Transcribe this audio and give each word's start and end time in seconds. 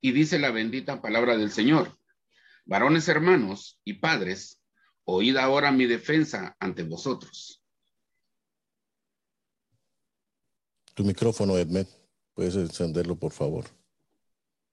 Y 0.00 0.12
dice 0.12 0.38
la 0.38 0.50
bendita 0.50 1.00
palabra 1.00 1.36
del 1.36 1.50
Señor. 1.50 1.98
Varones 2.64 3.08
hermanos 3.08 3.80
y 3.84 3.94
padres, 3.94 4.60
oíd 5.04 5.36
ahora 5.36 5.72
mi 5.72 5.86
defensa 5.86 6.56
ante 6.60 6.84
vosotros. 6.84 7.62
Tu 10.94 11.04
micrófono, 11.04 11.56
Edmed, 11.56 11.86
puedes 12.34 12.54
encenderlo, 12.54 13.16
por 13.16 13.32
favor. 13.32 13.64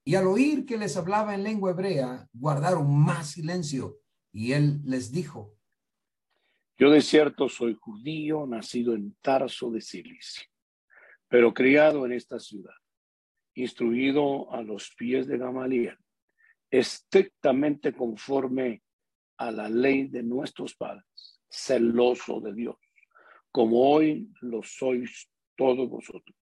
Y 0.03 0.15
al 0.15 0.27
oír 0.27 0.65
que 0.65 0.77
les 0.77 0.97
hablaba 0.97 1.33
en 1.33 1.43
lengua 1.43 1.71
hebrea, 1.71 2.27
guardaron 2.33 2.95
más 2.95 3.31
silencio. 3.31 3.99
Y 4.31 4.51
él 4.51 4.81
les 4.83 5.11
dijo, 5.11 5.57
Yo 6.77 6.91
de 6.91 7.01
cierto 7.01 7.49
soy 7.49 7.75
judío, 7.79 8.45
nacido 8.45 8.93
en 8.93 9.15
Tarso 9.21 9.71
de 9.71 9.81
Cilicia, 9.81 10.43
pero 11.27 11.53
criado 11.53 12.05
en 12.05 12.11
esta 12.11 12.39
ciudad 12.39 12.78
instruido 13.61 14.51
a 14.53 14.61
los 14.61 14.91
pies 14.95 15.27
de 15.27 15.37
Gamaliel, 15.37 15.97
estrictamente 16.71 17.93
conforme 17.93 18.81
a 19.37 19.51
la 19.51 19.69
ley 19.69 20.07
de 20.07 20.23
nuestros 20.23 20.75
padres, 20.75 21.41
celoso 21.49 22.39
de 22.39 22.53
Dios, 22.53 22.77
como 23.51 23.91
hoy 23.91 24.31
lo 24.41 24.63
sois 24.63 25.29
todos 25.57 25.89
vosotros. 25.89 26.35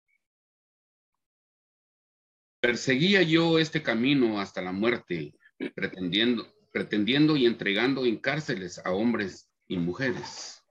Perseguía 2.59 3.23
yo 3.23 3.59
este 3.59 3.81
camino 3.81 4.39
hasta 4.39 4.61
la 4.61 4.71
muerte, 4.71 5.33
pretendiendo, 5.73 6.45
pretendiendo 6.71 7.35
y 7.37 7.45
entregando 7.45 8.05
en 8.05 8.17
cárceles 8.17 8.79
a 8.83 8.91
hombres 8.91 9.49
y 9.67 9.77
mujeres. 9.77 10.63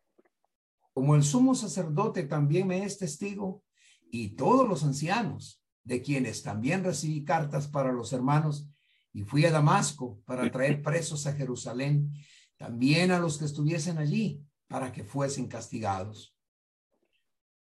Como 0.93 1.17
el 1.17 1.23
sumo 1.23 1.55
sacerdote 1.55 2.23
también 2.25 2.69
me 2.69 2.85
es 2.85 2.99
testigo 2.99 3.65
y 4.11 4.37
todos 4.37 4.69
los 4.69 4.85
ancianos 4.85 5.63
de 5.87 6.03
quienes 6.03 6.43
también 6.43 6.83
recibí 6.83 7.25
cartas 7.25 7.69
para 7.69 7.93
los 7.93 8.13
hermanos 8.13 8.69
y 9.13 9.23
fui 9.23 9.45
a 9.45 9.53
Damasco 9.53 10.21
para 10.27 10.51
traer 10.51 10.83
presos 10.83 11.27
a 11.29 11.33
Jerusalén, 11.33 12.13
también 12.57 13.13
a 13.13 13.21
los 13.21 13.39
que 13.39 13.45
estuviesen 13.45 13.97
allí, 13.97 14.43
para 14.67 14.91
que 14.91 15.05
fuesen 15.05 15.47
castigados. 15.47 16.37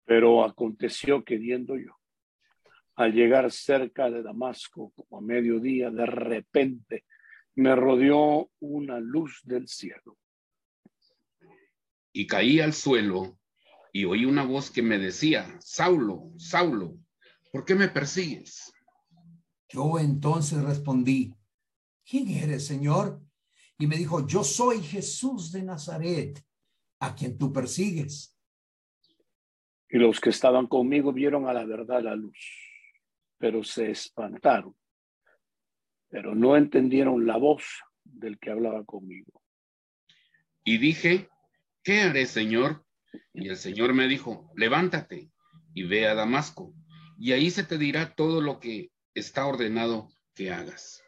Pero 0.04 0.44
aconteció 0.44 1.24
que 1.24 1.36
viendo 1.36 1.76
yo, 1.78 1.96
al 2.96 3.12
llegar 3.12 3.52
cerca 3.52 4.10
de 4.10 4.22
Damasco, 4.22 4.92
como 4.96 5.18
a 5.18 5.24
mediodía, 5.24 5.90
de 5.90 6.06
repente 6.06 7.04
me 7.54 7.76
rodeó 7.76 8.50
una 8.58 8.98
luz 8.98 9.40
del 9.44 9.68
cielo. 9.68 10.18
Y 12.12 12.26
caí 12.26 12.58
al 12.58 12.72
suelo 12.72 13.38
y 13.92 14.04
oí 14.04 14.24
una 14.24 14.44
voz 14.44 14.70
que 14.70 14.82
me 14.82 14.98
decía, 14.98 15.56
Saulo, 15.60 16.32
Saulo, 16.38 16.98
¿por 17.56 17.64
qué 17.64 17.74
me 17.74 17.88
persigues? 17.88 18.70
Yo 19.70 19.98
entonces 19.98 20.62
respondí, 20.62 21.34
¿quién 22.04 22.28
eres, 22.28 22.66
Señor? 22.66 23.18
Y 23.78 23.86
me 23.86 23.96
dijo, 23.96 24.26
yo 24.26 24.44
soy 24.44 24.82
Jesús 24.82 25.52
de 25.52 25.62
Nazaret, 25.62 26.38
a 27.00 27.14
quien 27.14 27.38
tú 27.38 27.54
persigues. 27.54 28.38
Y 29.88 29.96
los 29.96 30.20
que 30.20 30.28
estaban 30.28 30.66
conmigo 30.66 31.14
vieron 31.14 31.48
a 31.48 31.54
la 31.54 31.64
verdad 31.64 32.02
la 32.02 32.14
luz, 32.14 32.36
pero 33.38 33.64
se 33.64 33.90
espantaron, 33.90 34.76
pero 36.10 36.34
no 36.34 36.58
entendieron 36.58 37.26
la 37.26 37.38
voz 37.38 37.64
del 38.04 38.38
que 38.38 38.50
hablaba 38.50 38.84
conmigo. 38.84 39.42
Y 40.62 40.76
dije, 40.76 41.30
¿qué 41.82 42.02
haré, 42.02 42.26
Señor? 42.26 42.84
Y 43.32 43.48
el 43.48 43.56
Señor 43.56 43.94
me 43.94 44.08
dijo, 44.08 44.52
levántate 44.56 45.30
y 45.72 45.84
ve 45.84 46.06
a 46.06 46.14
Damasco 46.14 46.74
y 47.18 47.32
ahí 47.32 47.50
se 47.50 47.64
te 47.64 47.78
dirá 47.78 48.14
todo 48.14 48.40
lo 48.40 48.60
que 48.60 48.90
está 49.14 49.46
ordenado 49.46 50.08
que 50.34 50.52
hagas. 50.52 51.02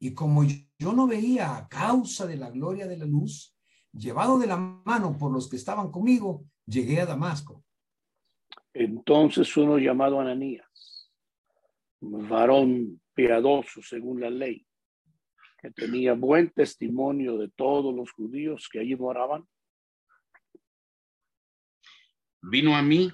Y 0.00 0.14
como 0.14 0.44
yo 0.44 0.92
no 0.92 1.06
veía 1.06 1.56
a 1.56 1.68
causa 1.68 2.26
de 2.26 2.36
la 2.36 2.50
gloria 2.50 2.86
de 2.86 2.96
la 2.96 3.04
luz, 3.04 3.54
llevado 3.92 4.38
de 4.38 4.46
la 4.46 4.56
mano 4.56 5.16
por 5.18 5.32
los 5.32 5.48
que 5.48 5.56
estaban 5.56 5.90
conmigo, 5.90 6.44
llegué 6.66 7.00
a 7.00 7.06
Damasco. 7.06 7.64
Entonces 8.72 9.56
uno 9.56 9.78
llamado 9.78 10.20
Ananías, 10.20 11.10
varón 12.00 13.00
piadoso 13.12 13.82
según 13.82 14.20
la 14.20 14.30
ley, 14.30 14.66
que 15.60 15.70
tenía 15.72 16.14
buen 16.14 16.50
testimonio 16.50 17.36
de 17.36 17.48
todos 17.48 17.94
los 17.94 18.12
judíos 18.12 18.68
que 18.70 18.78
allí 18.78 18.94
moraban, 18.94 19.46
vino 22.40 22.76
a 22.76 22.82
mí 22.82 23.10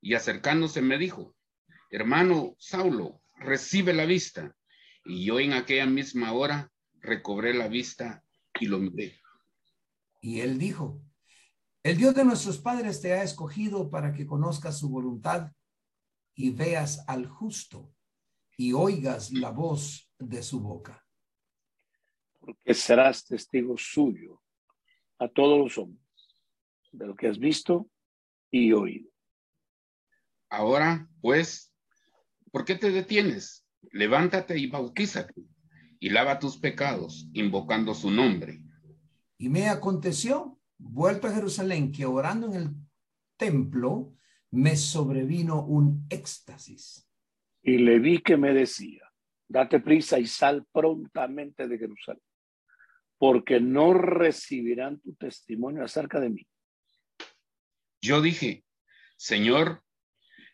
y 0.00 0.14
acercándose 0.14 0.80
me 0.80 0.96
dijo, 0.96 1.34
hermano 1.94 2.56
Saulo, 2.58 3.22
recibe 3.36 3.92
la 3.92 4.04
vista. 4.04 4.56
Y 5.04 5.24
yo 5.24 5.38
en 5.38 5.52
aquella 5.52 5.86
misma 5.86 6.32
hora 6.32 6.72
recobré 7.00 7.54
la 7.54 7.68
vista 7.68 8.24
y 8.58 8.66
lo 8.66 8.78
miré. 8.78 9.20
Y 10.20 10.40
él 10.40 10.58
dijo, 10.58 11.00
el 11.82 11.96
Dios 11.98 12.14
de 12.14 12.24
nuestros 12.24 12.58
padres 12.58 13.00
te 13.00 13.12
ha 13.12 13.22
escogido 13.22 13.90
para 13.90 14.12
que 14.12 14.26
conozcas 14.26 14.78
su 14.78 14.88
voluntad 14.88 15.52
y 16.34 16.50
veas 16.50 17.04
al 17.06 17.26
justo 17.26 17.92
y 18.56 18.72
oigas 18.72 19.32
la 19.32 19.50
voz 19.50 20.10
de 20.18 20.42
su 20.42 20.60
boca. 20.60 21.04
Porque 22.40 22.74
serás 22.74 23.24
testigo 23.24 23.76
suyo 23.76 24.42
a 25.18 25.28
todos 25.28 25.58
los 25.58 25.78
hombres 25.78 26.04
de 26.90 27.06
lo 27.06 27.14
que 27.14 27.28
has 27.28 27.38
visto 27.38 27.88
y 28.50 28.72
oído. 28.72 29.10
Ahora, 30.48 31.08
pues, 31.20 31.73
¿Por 32.54 32.64
qué 32.64 32.76
te 32.76 32.92
detienes? 32.92 33.66
Levántate 33.90 34.56
y 34.56 34.68
bautízate 34.68 35.34
y 35.98 36.10
lava 36.10 36.38
tus 36.38 36.56
pecados, 36.56 37.28
invocando 37.32 37.94
su 37.94 38.12
nombre. 38.12 38.62
Y 39.36 39.48
me 39.48 39.68
aconteció, 39.68 40.60
vuelto 40.78 41.26
a 41.26 41.32
Jerusalén, 41.32 41.90
que 41.90 42.06
orando 42.06 42.46
en 42.46 42.54
el 42.54 42.70
templo, 43.36 44.14
me 44.52 44.76
sobrevino 44.76 45.64
un 45.64 46.06
éxtasis. 46.08 47.10
Y 47.60 47.78
le 47.78 47.98
vi 47.98 48.22
que 48.22 48.36
me 48.36 48.54
decía, 48.54 49.02
date 49.48 49.80
prisa 49.80 50.20
y 50.20 50.28
sal 50.28 50.64
prontamente 50.70 51.66
de 51.66 51.76
Jerusalén, 51.76 52.22
porque 53.18 53.58
no 53.58 53.94
recibirán 53.94 55.00
tu 55.00 55.12
testimonio 55.16 55.82
acerca 55.82 56.20
de 56.20 56.30
mí. 56.30 56.46
Yo 58.00 58.22
dije, 58.22 58.64
Señor, 59.16 59.83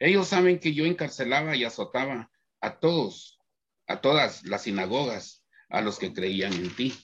ellos 0.01 0.29
saben 0.29 0.59
que 0.59 0.73
yo 0.73 0.87
encarcelaba 0.87 1.55
y 1.55 1.65
azotaba 1.65 2.31
a 2.61 2.81
todos, 2.81 3.39
a 3.87 4.01
todas 4.01 4.45
las 4.45 4.63
sinagogas, 4.63 5.45
a 5.69 5.83
los 5.83 5.99
que 5.99 6.13
creían 6.13 6.55
en 6.55 6.75
ti. 6.75 6.95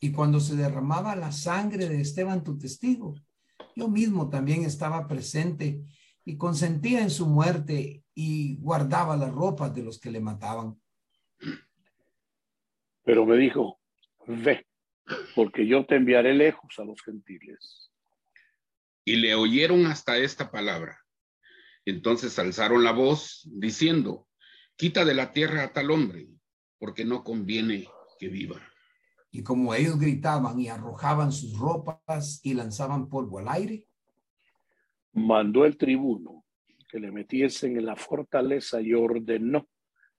Y 0.00 0.10
cuando 0.10 0.40
se 0.40 0.56
derramaba 0.56 1.14
la 1.14 1.30
sangre 1.30 1.88
de 1.88 2.00
Esteban, 2.00 2.42
tu 2.42 2.58
testigo, 2.58 3.14
yo 3.76 3.88
mismo 3.88 4.28
también 4.28 4.64
estaba 4.64 5.06
presente 5.06 5.84
y 6.24 6.36
consentía 6.36 7.00
en 7.02 7.10
su 7.10 7.26
muerte 7.26 8.02
y 8.14 8.56
guardaba 8.56 9.16
las 9.16 9.32
ropas 9.32 9.72
de 9.74 9.84
los 9.84 10.00
que 10.00 10.10
le 10.10 10.20
mataban. 10.20 10.76
Pero 13.04 13.24
me 13.24 13.36
dijo, 13.36 13.78
ve, 14.26 14.66
porque 15.36 15.66
yo 15.68 15.86
te 15.86 15.94
enviaré 15.94 16.34
lejos 16.34 16.78
a 16.78 16.84
los 16.84 17.00
gentiles. 17.00 17.92
Y 19.04 19.16
le 19.16 19.36
oyeron 19.36 19.86
hasta 19.86 20.18
esta 20.18 20.50
palabra. 20.50 20.98
Entonces 21.90 22.38
alzaron 22.38 22.84
la 22.84 22.92
voz 22.92 23.48
diciendo, 23.50 24.28
quita 24.76 25.06
de 25.06 25.14
la 25.14 25.32
tierra 25.32 25.64
a 25.64 25.72
tal 25.72 25.90
hombre, 25.90 26.28
porque 26.78 27.06
no 27.06 27.24
conviene 27.24 27.88
que 28.18 28.28
viva. 28.28 28.60
Y 29.30 29.42
como 29.42 29.72
ellos 29.72 29.98
gritaban 29.98 30.60
y 30.60 30.68
arrojaban 30.68 31.32
sus 31.32 31.58
ropas 31.58 32.40
y 32.42 32.52
lanzaban 32.52 33.08
polvo 33.08 33.38
al 33.38 33.48
aire, 33.48 33.86
mandó 35.14 35.64
el 35.64 35.78
tribuno 35.78 36.44
que 36.90 37.00
le 37.00 37.10
metiesen 37.10 37.78
en 37.78 37.86
la 37.86 37.96
fortaleza 37.96 38.82
y 38.82 38.92
ordenó 38.92 39.66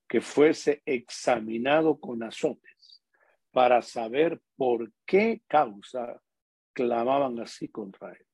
que 0.08 0.20
fuese 0.20 0.82
examinado 0.84 2.00
con 2.00 2.24
azotes 2.24 3.04
para 3.52 3.80
saber 3.80 4.40
por 4.56 4.92
qué 5.06 5.42
causa 5.46 6.20
clamaban 6.72 7.38
así 7.38 7.68
contra 7.68 8.10
él. 8.10 8.26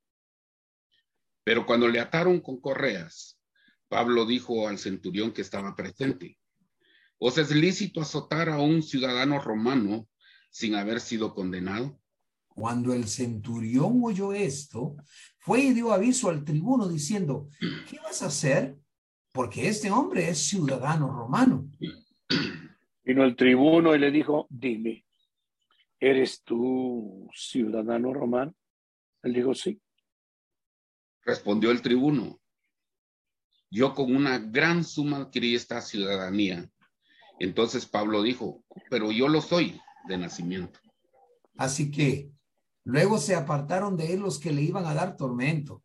Pero 1.46 1.64
cuando 1.64 1.86
le 1.86 2.00
ataron 2.00 2.40
con 2.40 2.60
correas, 2.60 3.38
Pablo 3.86 4.26
dijo 4.26 4.66
al 4.66 4.78
centurión 4.78 5.30
que 5.30 5.42
estaba 5.42 5.76
presente, 5.76 6.40
¿Os 7.18 7.38
es 7.38 7.54
lícito 7.54 8.00
azotar 8.00 8.48
a 8.48 8.58
un 8.58 8.82
ciudadano 8.82 9.40
romano 9.40 10.08
sin 10.50 10.74
haber 10.74 10.98
sido 10.98 11.36
condenado? 11.36 12.00
Cuando 12.48 12.92
el 12.92 13.06
centurión 13.06 14.00
oyó 14.02 14.32
esto, 14.32 14.96
fue 15.38 15.60
y 15.60 15.72
dio 15.72 15.92
aviso 15.92 16.30
al 16.30 16.44
tribuno 16.44 16.88
diciendo, 16.88 17.48
¿qué 17.88 18.00
vas 18.02 18.22
a 18.22 18.26
hacer? 18.26 18.76
Porque 19.30 19.68
este 19.68 19.88
hombre 19.88 20.28
es 20.28 20.48
ciudadano 20.48 21.12
romano. 21.12 21.70
Vino 23.04 23.22
el 23.22 23.36
tribuno 23.36 23.94
y 23.94 24.00
le 24.00 24.10
dijo, 24.10 24.48
dime, 24.50 25.06
¿eres 26.00 26.42
tú 26.42 27.30
ciudadano 27.32 28.12
romano? 28.12 28.52
Él 29.22 29.32
dijo, 29.32 29.54
sí. 29.54 29.80
Respondió 31.26 31.72
el 31.72 31.82
tribuno, 31.82 32.40
yo 33.68 33.94
con 33.94 34.14
una 34.14 34.38
gran 34.38 34.84
suma 34.84 35.16
adquirí 35.16 35.56
esta 35.56 35.80
ciudadanía. 35.80 36.70
Entonces 37.40 37.84
Pablo 37.84 38.22
dijo, 38.22 38.62
pero 38.90 39.10
yo 39.10 39.26
lo 39.26 39.40
soy 39.40 39.80
de 40.06 40.18
nacimiento. 40.18 40.78
Así 41.56 41.90
que 41.90 42.30
luego 42.84 43.18
se 43.18 43.34
apartaron 43.34 43.96
de 43.96 44.14
él 44.14 44.20
los 44.20 44.38
que 44.38 44.52
le 44.52 44.62
iban 44.62 44.86
a 44.86 44.94
dar 44.94 45.16
tormento. 45.16 45.82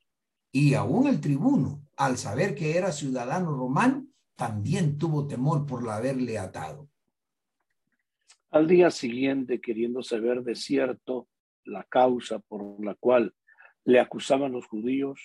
Y 0.52 0.76
aún 0.76 1.08
el 1.08 1.20
tribuno, 1.20 1.82
al 1.98 2.20
saber 2.20 2.54
que 2.54 2.78
era 2.78 2.92
ciudadano 2.92 3.52
romano, 3.52 4.06
también 4.36 5.00
tuvo 5.00 5.28
temor 5.28 5.66
por 5.66 5.90
haberle 5.90 6.38
atado. 6.38 6.88
Al 8.52 8.68
día 8.68 8.92
siguiente, 8.92 9.60
queriendo 9.60 10.04
saber 10.04 10.44
de 10.44 10.56
cierto 10.56 11.28
la 11.64 11.84
causa 11.84 12.38
por 12.38 12.84
la 12.86 12.94
cual 12.94 13.34
le 13.86 14.00
acusaban 14.00 14.52
los 14.52 14.68
judíos, 14.68 15.22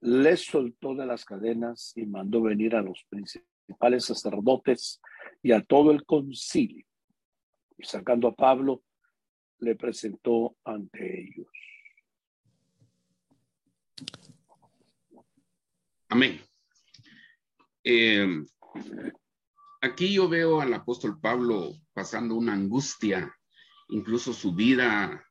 le 0.00 0.36
soltó 0.36 0.94
de 0.94 1.06
las 1.06 1.24
cadenas 1.24 1.92
y 1.96 2.06
mandó 2.06 2.42
venir 2.42 2.76
a 2.76 2.82
los 2.82 3.04
principales 3.08 4.04
sacerdotes 4.04 5.00
y 5.42 5.52
a 5.52 5.62
todo 5.62 5.90
el 5.90 6.04
concilio. 6.04 6.86
Y 7.78 7.84
sacando 7.84 8.28
a 8.28 8.34
Pablo, 8.34 8.82
le 9.58 9.74
presentó 9.74 10.56
ante 10.64 11.22
ellos. 11.22 11.48
Amén. 16.08 16.40
Eh, 17.82 18.44
aquí 19.80 20.12
yo 20.12 20.28
veo 20.28 20.60
al 20.60 20.72
apóstol 20.74 21.20
Pablo 21.20 21.72
pasando 21.92 22.34
una 22.34 22.52
angustia, 22.52 23.34
incluso 23.88 24.32
su 24.32 24.54
vida 24.54 25.24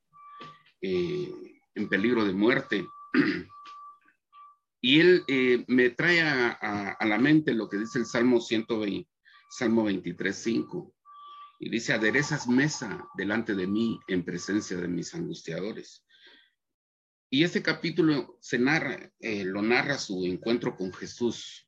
eh, 0.81 1.54
en 1.75 1.89
peligro 1.89 2.25
de 2.25 2.33
muerte. 2.33 2.87
Y 4.81 4.99
él 4.99 5.23
eh, 5.27 5.65
me 5.67 5.89
trae 5.89 6.21
a, 6.21 6.97
la 7.01 7.17
mente 7.17 7.55
lo 7.55 7.67
que 7.67 7.77
dice 7.77 7.97
el 7.97 8.05
Salmo 8.05 8.39
120, 8.39 9.09
Salmo 9.49 9.83
23, 9.85 10.35
5. 10.35 10.95
Y 11.59 11.69
dice, 11.69 11.93
aderezas 11.93 12.47
mesa 12.47 13.03
delante 13.15 13.55
de 13.55 13.65
mí 13.65 13.99
en 14.07 14.23
presencia 14.23 14.77
de 14.77 14.87
mis 14.87 15.15
angustiadores. 15.15 16.05
Y 17.31 17.43
este 17.43 17.63
capítulo 17.63 18.37
se 18.41 18.59
narra, 18.59 19.11
eh, 19.19 19.43
lo 19.43 19.61
narra 19.61 19.97
su 19.97 20.23
encuentro 20.25 20.75
con 20.75 20.93
Jesús. 20.93 21.67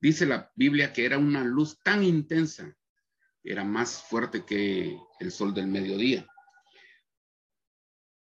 Dice 0.00 0.26
la 0.26 0.50
Biblia 0.56 0.92
que 0.92 1.04
era 1.04 1.16
una 1.16 1.44
luz 1.44 1.78
tan 1.82 2.02
intensa, 2.02 2.76
era 3.44 3.62
más 3.62 4.02
fuerte 4.02 4.44
que 4.44 4.98
el 5.20 5.30
sol 5.30 5.54
del 5.54 5.68
mediodía. 5.68 6.26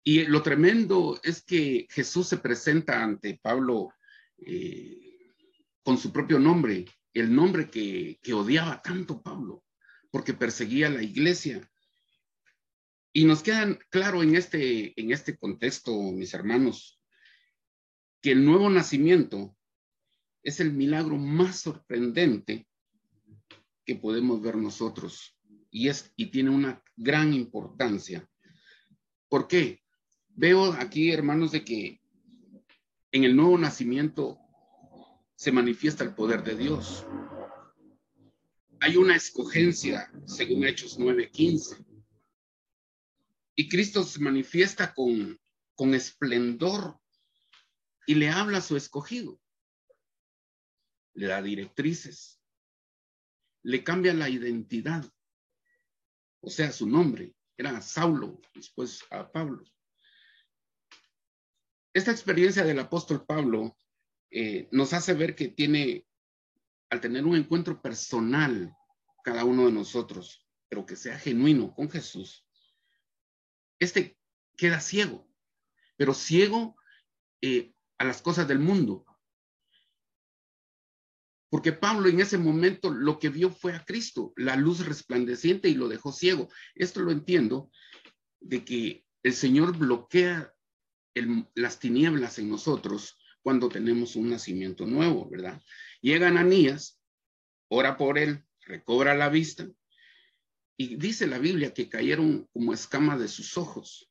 Y 0.08 0.24
lo 0.26 0.40
tremendo 0.40 1.18
es 1.24 1.42
que 1.42 1.88
Jesús 1.90 2.28
se 2.28 2.36
presenta 2.36 3.02
ante 3.02 3.40
Pablo 3.42 3.92
eh, 4.38 5.34
con 5.82 5.98
su 5.98 6.12
propio 6.12 6.38
nombre, 6.38 6.84
el 7.12 7.34
nombre 7.34 7.68
que, 7.68 8.20
odiaba 8.32 8.80
tanto 8.82 9.20
Pablo, 9.20 9.64
porque 10.12 10.32
perseguía 10.32 10.88
la 10.90 11.02
iglesia. 11.02 11.68
Y 13.12 13.24
nos 13.24 13.42
queda 13.42 13.76
claro 13.90 14.22
en 14.22 14.36
este, 14.36 14.92
en 15.00 15.10
este 15.10 15.36
contexto, 15.36 15.92
mis 16.12 16.32
hermanos, 16.34 17.00
que 18.22 18.30
el 18.30 18.44
nuevo 18.44 18.70
nacimiento 18.70 19.56
es 20.44 20.60
el 20.60 20.72
milagro 20.72 21.16
más 21.16 21.58
sorprendente 21.58 22.68
que 23.84 23.96
podemos 23.96 24.40
ver 24.40 24.54
nosotros 24.54 25.36
y, 25.68 25.88
es, 25.88 26.12
y 26.14 26.26
tiene 26.26 26.50
una 26.50 26.80
gran 26.94 27.34
importancia. 27.34 28.24
¿Por 29.28 29.48
qué? 29.48 29.82
Veo 30.38 30.74
aquí, 30.74 31.10
hermanos, 31.12 31.52
de 31.52 31.64
que 31.64 31.98
en 33.10 33.24
el 33.24 33.34
nuevo 33.34 33.56
nacimiento 33.56 34.38
se 35.34 35.50
manifiesta 35.50 36.04
el 36.04 36.14
poder 36.14 36.44
de 36.44 36.54
Dios. 36.54 37.06
Hay 38.80 38.98
una 38.98 39.16
escogencia, 39.16 40.12
según 40.26 40.66
Hechos 40.66 40.98
9:15. 40.98 41.82
Y 43.54 43.66
Cristo 43.70 44.02
se 44.02 44.20
manifiesta 44.20 44.92
con, 44.92 45.40
con 45.74 45.94
esplendor 45.94 47.00
y 48.06 48.16
le 48.16 48.28
habla 48.28 48.58
a 48.58 48.60
su 48.60 48.76
escogido. 48.76 49.40
Le 51.14 51.28
da 51.28 51.40
directrices. 51.40 52.38
Le 53.62 53.82
cambia 53.82 54.12
la 54.12 54.28
identidad. 54.28 55.10
O 56.40 56.50
sea, 56.50 56.70
su 56.72 56.86
nombre 56.86 57.34
era 57.56 57.80
Saulo, 57.80 58.38
después 58.54 59.02
a 59.08 59.32
Pablo. 59.32 59.64
Esta 61.96 62.10
experiencia 62.10 62.62
del 62.62 62.78
apóstol 62.78 63.24
Pablo 63.24 63.74
eh, 64.30 64.68
nos 64.70 64.92
hace 64.92 65.14
ver 65.14 65.34
que 65.34 65.48
tiene, 65.48 66.06
al 66.90 67.00
tener 67.00 67.24
un 67.24 67.34
encuentro 67.34 67.80
personal, 67.80 68.70
cada 69.24 69.46
uno 69.46 69.64
de 69.64 69.72
nosotros, 69.72 70.46
pero 70.68 70.84
que 70.84 70.94
sea 70.94 71.18
genuino 71.18 71.74
con 71.74 71.88
Jesús, 71.90 72.46
este 73.78 74.18
queda 74.58 74.78
ciego, 74.80 75.26
pero 75.96 76.12
ciego 76.12 76.76
eh, 77.40 77.72
a 77.96 78.04
las 78.04 78.20
cosas 78.20 78.46
del 78.46 78.58
mundo. 78.58 79.06
Porque 81.48 81.72
Pablo 81.72 82.10
en 82.10 82.20
ese 82.20 82.36
momento 82.36 82.90
lo 82.90 83.18
que 83.18 83.30
vio 83.30 83.48
fue 83.50 83.72
a 83.72 83.86
Cristo, 83.86 84.34
la 84.36 84.56
luz 84.56 84.84
resplandeciente 84.84 85.70
y 85.70 85.74
lo 85.74 85.88
dejó 85.88 86.12
ciego. 86.12 86.50
Esto 86.74 87.00
lo 87.00 87.10
entiendo 87.10 87.70
de 88.40 88.66
que 88.66 89.06
el 89.22 89.32
Señor 89.32 89.74
bloquea 89.78 90.52
las 91.54 91.78
tinieblas 91.78 92.38
en 92.38 92.50
nosotros 92.50 93.16
cuando 93.42 93.68
tenemos 93.68 94.16
un 94.16 94.30
nacimiento 94.30 94.86
nuevo, 94.86 95.28
¿verdad? 95.30 95.62
Llega 96.00 96.28
Ananías, 96.28 97.00
ora 97.68 97.96
por 97.96 98.18
él, 98.18 98.44
recobra 98.62 99.14
la 99.14 99.28
vista 99.28 99.68
y 100.76 100.96
dice 100.96 101.26
la 101.26 101.38
Biblia 101.38 101.72
que 101.72 101.88
cayeron 101.88 102.48
como 102.52 102.74
escama 102.74 103.16
de 103.16 103.28
sus 103.28 103.56
ojos 103.56 104.10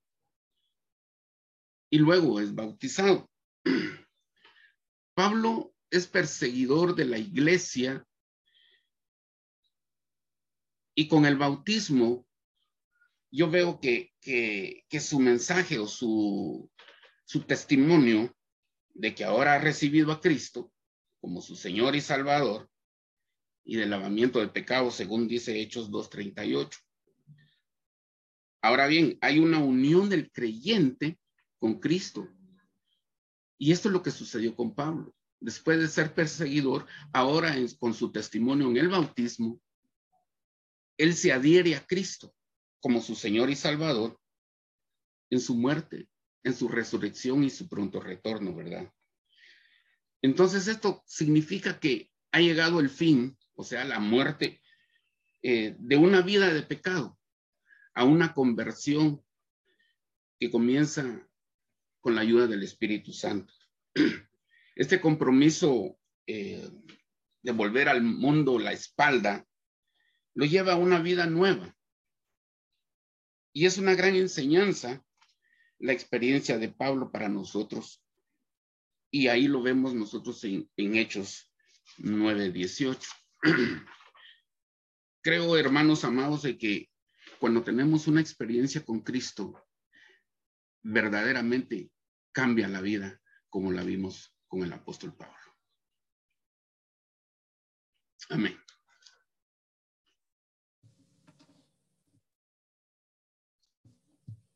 y 1.91 1.99
luego 1.99 2.39
es 2.39 2.55
bautizado. 2.55 3.29
Pablo 5.13 5.75
es 5.91 6.07
perseguidor 6.07 6.95
de 6.95 7.05
la 7.05 7.17
iglesia 7.17 8.07
y 10.95 11.07
con 11.07 11.25
el 11.25 11.37
bautismo 11.37 12.25
yo 13.31 13.49
veo 13.49 13.79
que, 13.81 14.13
que 14.21 14.99
su 15.01 15.19
mensaje 15.19 15.77
o 15.77 15.87
su, 15.87 16.71
su 17.25 17.41
testimonio 17.41 18.33
de 18.93 19.13
que 19.13 19.25
ahora 19.25 19.55
ha 19.55 19.59
recibido 19.59 20.11
a 20.11 20.21
Cristo 20.21 20.71
como 21.19 21.41
su 21.41 21.55
Señor 21.55 21.95
y 21.95 22.01
Salvador 22.01 22.69
y 23.65 23.77
del 23.77 23.89
lavamiento 23.89 24.39
de 24.39 24.47
pecados, 24.47 24.95
según 24.95 25.27
dice 25.27 25.59
Hechos 25.59 25.89
2.38. 25.89 26.77
Ahora 28.61 28.87
bien, 28.87 29.17
hay 29.21 29.39
una 29.39 29.59
unión 29.59 30.07
del 30.07 30.31
creyente 30.31 31.19
con 31.57 31.79
Cristo. 31.79 32.29
Y 33.57 33.71
esto 33.71 33.89
es 33.89 33.93
lo 33.93 34.03
que 34.03 34.11
sucedió 34.11 34.55
con 34.55 34.75
Pablo. 34.75 35.15
Después 35.39 35.79
de 35.79 35.87
ser 35.87 36.13
perseguidor, 36.13 36.85
ahora 37.11 37.55
con 37.79 37.93
su 37.93 38.11
testimonio 38.11 38.69
en 38.69 38.77
el 38.77 38.89
bautismo, 38.89 39.59
él 40.97 41.15
se 41.15 41.31
adhiere 41.31 41.75
a 41.75 41.85
Cristo 41.85 42.33
como 42.79 43.01
su 43.01 43.15
Señor 43.15 43.49
y 43.49 43.55
Salvador 43.55 44.19
en 45.31 45.39
su 45.39 45.55
muerte 45.55 46.07
en 46.45 46.53
su 46.53 46.69
resurrección 46.69 47.43
y 47.43 47.49
su 47.49 47.67
pronto 47.67 47.99
retorno, 47.99 48.55
¿verdad? 48.55 48.93
Entonces 50.21 50.67
esto 50.67 51.03
significa 51.07 51.79
que 51.79 52.11
ha 52.31 52.39
llegado 52.39 52.79
el 52.79 52.89
fin, 52.89 53.35
o 53.55 53.63
sea, 53.63 53.83
la 53.83 53.99
muerte 53.99 54.61
eh, 55.41 55.75
de 55.79 55.97
una 55.97 56.21
vida 56.21 56.53
de 56.53 56.61
pecado 56.61 57.19
a 57.95 58.03
una 58.03 58.33
conversión 58.33 59.23
que 60.39 60.51
comienza 60.51 61.27
con 61.99 62.13
la 62.13 62.21
ayuda 62.21 62.45
del 62.45 62.63
Espíritu 62.63 63.11
Santo. 63.11 63.53
Este 64.75 64.99
compromiso 64.99 65.97
eh, 66.27 66.69
de 67.41 67.51
volver 67.53 67.87
al 67.87 68.03
mundo 68.03 68.59
la 68.59 68.73
espalda 68.73 69.47
lo 70.33 70.45
lleva 70.45 70.73
a 70.73 70.77
una 70.77 70.99
vida 70.99 71.25
nueva. 71.27 71.75
Y 73.53 73.65
es 73.65 73.77
una 73.77 73.95
gran 73.95 74.15
enseñanza 74.15 75.04
la 75.85 75.93
experiencia 75.93 76.57
de 76.57 76.69
Pablo 76.69 77.11
para 77.11 77.29
nosotros. 77.29 78.03
Y 79.11 79.27
ahí 79.27 79.47
lo 79.47 79.61
vemos 79.61 79.93
nosotros 79.93 80.43
en, 80.43 80.67
Hechos 80.75 81.53
9, 81.97 82.51
18. 82.51 83.09
creo, 85.21 85.57
hermanos 85.57 86.03
amados, 86.03 86.41
de 86.41 86.57
que 86.57 86.89
cuando 87.39 87.63
tenemos 87.63 88.07
una 88.07 88.21
experiencia 88.21 88.83
con 88.83 89.01
Cristo, 89.01 89.63
verdaderamente 90.81 91.91
cambia 92.31 92.67
la 92.67 92.81
vida 92.81 93.21
como 93.49 93.71
la 93.71 93.83
vimos 93.83 94.35
con 94.47 94.63
el 94.63 94.73
apóstol 94.73 95.15
Pablo. 95.15 95.35
Amén. 98.29 98.64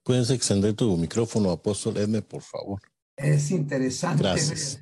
Puedes 0.03 0.29
extender 0.29 0.73
tu 0.73 0.95
micrófono, 0.97 1.51
apóstol 1.51 1.97
M, 1.97 2.21
por 2.21 2.41
favor. 2.41 2.81
Es 3.15 3.51
interesante. 3.51 4.23
Gracias. 4.23 4.77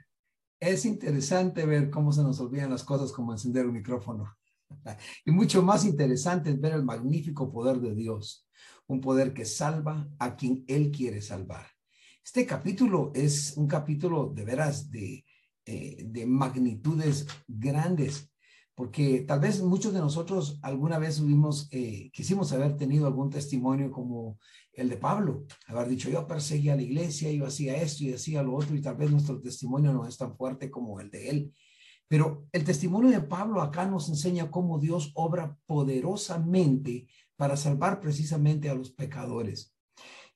Ver, 0.59 0.73
es 0.73 0.85
interesante 0.85 1.65
ver 1.65 1.89
cómo 1.89 2.11
se 2.11 2.21
nos 2.21 2.39
olvidan 2.39 2.69
las 2.69 2.83
cosas 2.83 3.11
como 3.11 3.31
encender 3.31 3.65
un 3.65 3.73
micrófono. 3.73 4.35
Y 5.25 5.31
mucho 5.31 5.63
más 5.63 5.85
interesante 5.85 6.49
es 6.49 6.59
ver 6.59 6.73
el 6.73 6.83
magnífico 6.83 7.49
poder 7.51 7.79
de 7.79 7.95
Dios, 7.95 8.47
un 8.87 8.99
poder 8.99 9.33
que 9.33 9.45
salva 9.45 10.09
a 10.19 10.35
quien 10.35 10.65
Él 10.67 10.91
quiere 10.91 11.21
salvar. 11.21 11.65
Este 12.23 12.45
capítulo 12.45 13.11
es 13.15 13.53
un 13.55 13.67
capítulo 13.67 14.33
de 14.35 14.43
veras 14.43 14.91
de, 14.91 15.25
eh, 15.65 16.03
de 16.05 16.25
magnitudes 16.25 17.25
grandes, 17.47 18.29
porque 18.77 19.25
tal 19.27 19.39
vez 19.39 19.59
muchos 19.63 19.91
de 19.91 19.99
nosotros 19.99 20.59
alguna 20.61 20.99
vez 20.99 21.19
eh, 21.71 22.11
quisimos 22.13 22.53
haber 22.53 22.77
tenido 22.77 23.07
algún 23.07 23.31
testimonio 23.31 23.91
como 23.91 24.37
el 24.71 24.87
de 24.87 24.97
Pablo, 24.97 25.47
haber 25.65 25.87
dicho 25.87 26.11
yo 26.11 26.27
perseguía 26.27 26.73
a 26.73 26.75
la 26.75 26.83
iglesia, 26.83 27.31
yo 27.31 27.47
hacía 27.47 27.75
esto 27.75 28.03
y 28.03 28.13
hacía 28.13 28.43
lo 28.43 28.53
otro, 28.53 28.75
y 28.75 28.81
tal 28.81 28.95
vez 28.95 29.09
nuestro 29.09 29.41
testimonio 29.41 29.91
no 29.93 30.05
es 30.05 30.15
tan 30.15 30.37
fuerte 30.37 30.69
como 30.69 30.99
el 30.99 31.09
de 31.09 31.29
él. 31.31 31.53
Pero 32.07 32.45
el 32.51 32.63
testimonio 32.63 33.09
de 33.09 33.21
Pablo 33.21 33.63
acá 33.63 33.87
nos 33.87 34.09
enseña 34.09 34.51
cómo 34.51 34.77
Dios 34.77 35.11
obra 35.15 35.57
poderosamente 35.65 37.07
para 37.35 37.57
salvar 37.57 37.99
precisamente 37.99 38.69
a 38.69 38.75
los 38.75 38.91
pecadores. 38.91 39.73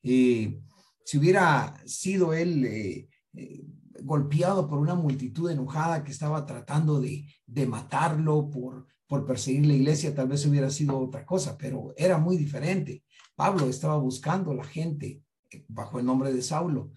Eh, 0.02 0.60
si 1.04 1.16
hubiera 1.16 1.80
sido 1.86 2.34
él 2.34 2.64
eh, 2.64 3.08
eh, 3.34 3.64
golpeado 4.02 4.66
por 4.68 4.78
una 4.78 4.94
multitud 4.94 5.50
enojada 5.50 6.02
que 6.02 6.12
estaba 6.12 6.44
tratando 6.46 7.00
de, 7.00 7.26
de 7.46 7.66
matarlo 7.66 8.50
por, 8.50 8.86
por 9.06 9.24
perseguir 9.24 9.66
la 9.66 9.74
iglesia, 9.74 10.14
tal 10.14 10.28
vez 10.28 10.46
hubiera 10.46 10.70
sido 10.70 10.98
otra 10.98 11.24
cosa, 11.24 11.56
pero 11.58 11.92
era 11.96 12.18
muy 12.18 12.36
diferente. 12.36 13.04
Pablo 13.36 13.68
estaba 13.68 13.96
buscando 13.96 14.50
a 14.50 14.54
la 14.54 14.64
gente 14.64 15.22
eh, 15.50 15.64
bajo 15.68 15.98
el 15.98 16.06
nombre 16.06 16.32
de 16.32 16.42
Saulo 16.42 16.92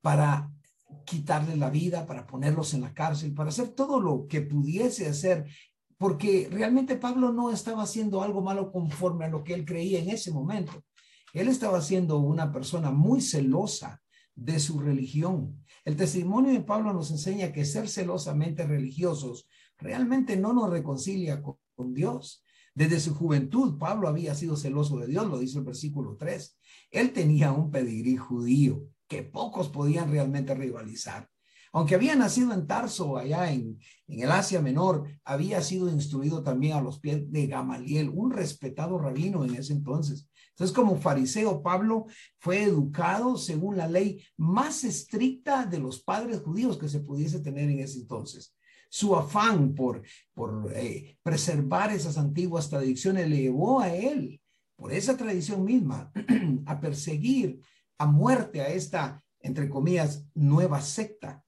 para 0.00 0.50
quitarle 1.04 1.56
la 1.56 1.70
vida, 1.70 2.06
para 2.06 2.26
ponerlos 2.26 2.74
en 2.74 2.82
la 2.82 2.94
cárcel, 2.94 3.34
para 3.34 3.50
hacer 3.50 3.68
todo 3.68 4.00
lo 4.00 4.26
que 4.26 4.40
pudiese 4.40 5.08
hacer, 5.08 5.46
porque 5.98 6.48
realmente 6.50 6.96
Pablo 6.96 7.32
no 7.32 7.50
estaba 7.50 7.82
haciendo 7.82 8.22
algo 8.22 8.40
malo 8.40 8.70
conforme 8.70 9.26
a 9.26 9.28
lo 9.28 9.44
que 9.44 9.54
él 9.54 9.64
creía 9.64 9.98
en 9.98 10.10
ese 10.10 10.30
momento. 10.30 10.72
Él 11.32 11.48
estaba 11.48 11.80
siendo 11.82 12.18
una 12.18 12.52
persona 12.52 12.90
muy 12.90 13.20
celosa 13.20 14.00
de 14.34 14.60
su 14.60 14.80
religión. 14.80 15.64
El 15.84 15.96
testimonio 15.96 16.52
de 16.52 16.60
Pablo 16.60 16.92
nos 16.92 17.10
enseña 17.10 17.52
que 17.52 17.64
ser 17.64 17.88
celosamente 17.88 18.66
religiosos 18.66 19.48
realmente 19.78 20.36
no 20.36 20.52
nos 20.52 20.70
reconcilia 20.70 21.42
con, 21.42 21.58
Dios. 21.94 22.42
Desde 22.74 22.98
su 22.98 23.14
juventud, 23.14 23.78
Pablo 23.78 24.08
había 24.08 24.34
sido 24.34 24.56
celoso 24.56 24.98
de 24.98 25.06
Dios, 25.06 25.26
lo 25.28 25.38
dice 25.38 25.58
el 25.58 25.64
versículo 25.64 26.16
3. 26.16 26.58
Él 26.90 27.12
tenía 27.12 27.52
un 27.52 27.70
pedigrí 27.70 28.16
judío 28.16 28.84
que 29.06 29.22
pocos 29.22 29.68
podían 29.68 30.10
realmente 30.10 30.54
rivalizar. 30.54 31.28
Aunque 31.78 31.94
había 31.94 32.16
nacido 32.16 32.52
en 32.52 32.66
Tarso, 32.66 33.16
allá 33.16 33.52
en, 33.52 33.78
en, 34.08 34.20
el 34.20 34.32
Asia 34.32 34.60
Menor, 34.60 35.08
había 35.22 35.62
sido 35.62 35.88
instruido 35.88 36.42
también 36.42 36.72
a 36.72 36.80
los 36.80 36.98
pies 36.98 37.30
de 37.30 37.46
Gamaliel, 37.46 38.10
un 38.12 38.32
respetado 38.32 38.98
rabino 38.98 39.44
en 39.44 39.54
ese 39.54 39.74
entonces. 39.74 40.28
Entonces, 40.48 40.74
como 40.74 40.96
fariseo, 40.96 41.62
Pablo 41.62 42.06
fue 42.40 42.64
educado 42.64 43.36
según 43.36 43.76
la 43.76 43.86
ley 43.86 44.20
más 44.36 44.82
estricta 44.82 45.66
de 45.66 45.78
los 45.78 46.02
padres 46.02 46.40
judíos 46.40 46.78
que 46.78 46.88
se 46.88 46.98
pudiese 46.98 47.38
tener 47.38 47.70
en 47.70 47.78
ese 47.78 48.00
entonces. 48.00 48.56
Su 48.90 49.14
afán 49.14 49.72
por, 49.76 50.02
por 50.34 50.72
eh, 50.74 51.16
preservar 51.22 51.92
esas 51.92 52.18
antiguas 52.18 52.68
tradiciones 52.68 53.28
le 53.28 53.42
llevó 53.42 53.78
a 53.78 53.94
él, 53.94 54.40
por 54.74 54.92
esa 54.92 55.16
tradición 55.16 55.64
misma, 55.64 56.10
a 56.66 56.80
perseguir 56.80 57.60
a 57.98 58.06
muerte 58.06 58.62
a 58.62 58.66
esta, 58.66 59.22
entre 59.38 59.68
comillas, 59.68 60.24
nueva 60.34 60.80
secta 60.80 61.44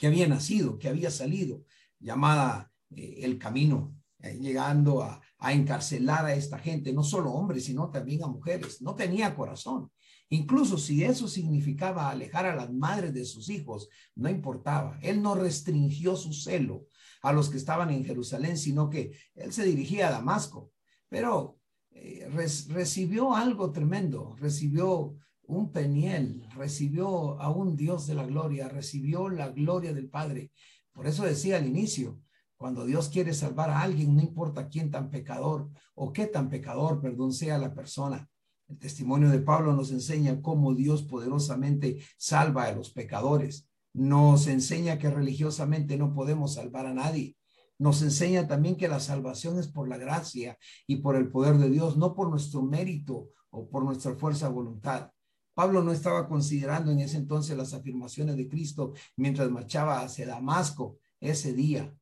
que 0.00 0.06
había 0.06 0.26
nacido, 0.26 0.78
que 0.78 0.88
había 0.88 1.10
salido, 1.10 1.62
llamada 1.98 2.72
eh, 2.96 3.18
el 3.18 3.38
camino, 3.38 3.94
eh, 4.20 4.38
llegando 4.40 5.02
a, 5.02 5.20
encarcelar 5.52 6.24
a 6.24 6.34
esta 6.34 6.58
gente, 6.58 6.92
no 6.92 7.02
solo 7.02 7.32
hombres, 7.32 7.64
sino 7.64 7.90
también 7.90 8.22
a 8.24 8.26
mujeres. 8.26 8.80
No 8.82 8.94
tenía 8.94 9.34
corazón. 9.34 9.90
Incluso 10.30 10.78
si 10.78 11.04
eso 11.04 11.28
significaba 11.28 12.10
alejar 12.10 12.46
a 12.46 12.54
las 12.54 12.72
madres 12.72 13.12
de 13.14 13.24
sus 13.24 13.48
hijos, 13.48 13.88
no 14.14 14.28
importaba. 14.28 14.98
Él 15.02 15.22
no 15.22 15.34
restringió 15.34 16.16
su 16.16 16.32
celo 16.32 16.86
a 17.22 17.32
los 17.32 17.48
que 17.48 17.56
estaban 17.58 17.90
en 17.90 18.04
Jerusalén, 18.04 18.56
sino 18.56 18.88
que 18.88 19.12
él 19.34 19.52
se 19.52 19.64
dirigía 19.64 20.08
a 20.08 20.12
Damasco. 20.12 20.72
Pero 21.08 21.58
eh, 21.90 22.26
recibió 22.68 23.34
algo 23.34 23.72
tremendo, 23.72 24.36
recibió 24.38 25.16
un 25.50 25.72
peniel, 25.72 26.46
recibió 26.54 27.40
a 27.40 27.50
un 27.50 27.76
Dios 27.76 28.06
de 28.06 28.14
la 28.14 28.24
gloria, 28.24 28.68
recibió 28.68 29.28
la 29.28 29.48
gloria 29.50 29.92
del 29.92 30.08
Padre. 30.08 30.52
Por 30.92 31.06
eso 31.06 31.24
decía 31.24 31.56
al 31.56 31.66
inicio, 31.66 32.20
cuando 32.56 32.84
Dios 32.84 33.08
quiere 33.08 33.34
salvar 33.34 33.70
a 33.70 33.80
alguien, 33.80 34.14
no 34.14 34.22
importa 34.22 34.68
quién 34.68 34.90
tan 34.90 35.10
pecador 35.10 35.68
o 35.94 36.12
qué 36.12 36.26
tan 36.26 36.48
pecador, 36.50 37.00
perdón, 37.00 37.32
sea 37.32 37.58
la 37.58 37.74
persona. 37.74 38.28
El 38.68 38.78
testimonio 38.78 39.30
de 39.30 39.40
Pablo 39.40 39.74
nos 39.74 39.90
enseña 39.90 40.40
cómo 40.40 40.74
Dios 40.74 41.02
poderosamente 41.02 41.98
salva 42.16 42.64
a 42.64 42.72
los 42.72 42.90
pecadores. 42.90 43.68
Nos 43.92 44.46
enseña 44.46 44.98
que 44.98 45.10
religiosamente 45.10 45.96
no 45.96 46.14
podemos 46.14 46.54
salvar 46.54 46.86
a 46.86 46.94
nadie. 46.94 47.36
Nos 47.78 48.02
enseña 48.02 48.46
también 48.46 48.76
que 48.76 48.88
la 48.88 49.00
salvación 49.00 49.58
es 49.58 49.66
por 49.66 49.88
la 49.88 49.96
gracia 49.96 50.58
y 50.86 50.96
por 50.96 51.16
el 51.16 51.30
poder 51.30 51.56
de 51.56 51.70
Dios, 51.70 51.96
no 51.96 52.14
por 52.14 52.30
nuestro 52.30 52.62
mérito 52.62 53.30
o 53.48 53.68
por 53.68 53.84
nuestra 53.84 54.14
fuerza 54.14 54.48
voluntad. 54.48 55.10
Pablo 55.60 55.82
no 55.82 55.92
estaba 55.92 56.26
considerando 56.26 56.90
en 56.90 57.00
ese 57.00 57.18
entonces 57.18 57.54
las 57.54 57.74
afirmaciones 57.74 58.34
de 58.34 58.48
Cristo 58.48 58.94
mientras 59.16 59.50
marchaba 59.50 60.00
hacia 60.00 60.26
Damasco 60.26 60.96
ese 61.20 61.52
día. 61.52 61.94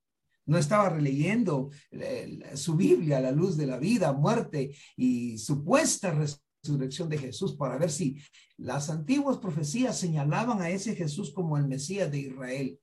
No 0.46 0.58
estaba 0.58 0.90
releyendo 0.90 1.70
eh, 1.90 2.52
su 2.54 2.76
Biblia 2.76 3.18
a 3.18 3.20
la 3.20 3.32
luz 3.32 3.56
de 3.56 3.66
la 3.66 3.76
vida, 3.76 4.12
muerte 4.12 4.76
y 4.96 5.38
supuesta 5.38 6.12
resurrección 6.12 7.08
de 7.08 7.18
Jesús 7.18 7.56
para 7.56 7.76
ver 7.78 7.90
si 7.90 8.16
las 8.58 8.90
antiguas 8.90 9.38
profecías 9.38 9.98
señalaban 9.98 10.62
a 10.62 10.70
ese 10.70 10.94
Jesús 10.94 11.32
como 11.32 11.58
el 11.58 11.66
Mesías 11.66 12.12
de 12.12 12.18
Israel. 12.18 12.78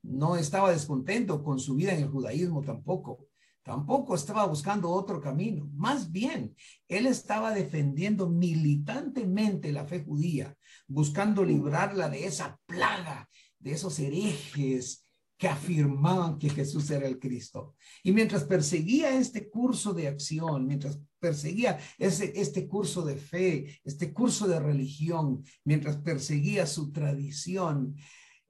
No 0.00 0.36
estaba 0.36 0.70
descontento 0.70 1.42
con 1.42 1.58
su 1.58 1.74
vida 1.74 1.92
en 1.92 2.04
el 2.04 2.08
judaísmo 2.08 2.62
tampoco. 2.62 3.26
Tampoco 3.70 4.16
estaba 4.16 4.46
buscando 4.46 4.90
otro 4.90 5.20
camino. 5.20 5.70
Más 5.76 6.10
bien, 6.10 6.56
él 6.88 7.06
estaba 7.06 7.52
defendiendo 7.54 8.28
militantemente 8.28 9.70
la 9.70 9.84
fe 9.84 10.02
judía, 10.02 10.56
buscando 10.88 11.44
librarla 11.44 12.08
de 12.08 12.26
esa 12.26 12.58
plaga, 12.66 13.30
de 13.60 13.70
esos 13.70 13.96
herejes 14.00 15.06
que 15.38 15.46
afirmaban 15.46 16.36
que 16.36 16.50
Jesús 16.50 16.90
era 16.90 17.06
el 17.06 17.20
Cristo. 17.20 17.76
Y 18.02 18.10
mientras 18.10 18.42
perseguía 18.42 19.16
este 19.16 19.48
curso 19.48 19.94
de 19.94 20.08
acción, 20.08 20.66
mientras 20.66 20.98
perseguía 21.20 21.78
ese, 21.96 22.32
este 22.34 22.66
curso 22.66 23.02
de 23.02 23.14
fe, 23.14 23.80
este 23.84 24.12
curso 24.12 24.48
de 24.48 24.58
religión, 24.58 25.44
mientras 25.62 25.96
perseguía 25.98 26.66
su 26.66 26.90
tradición, 26.90 27.94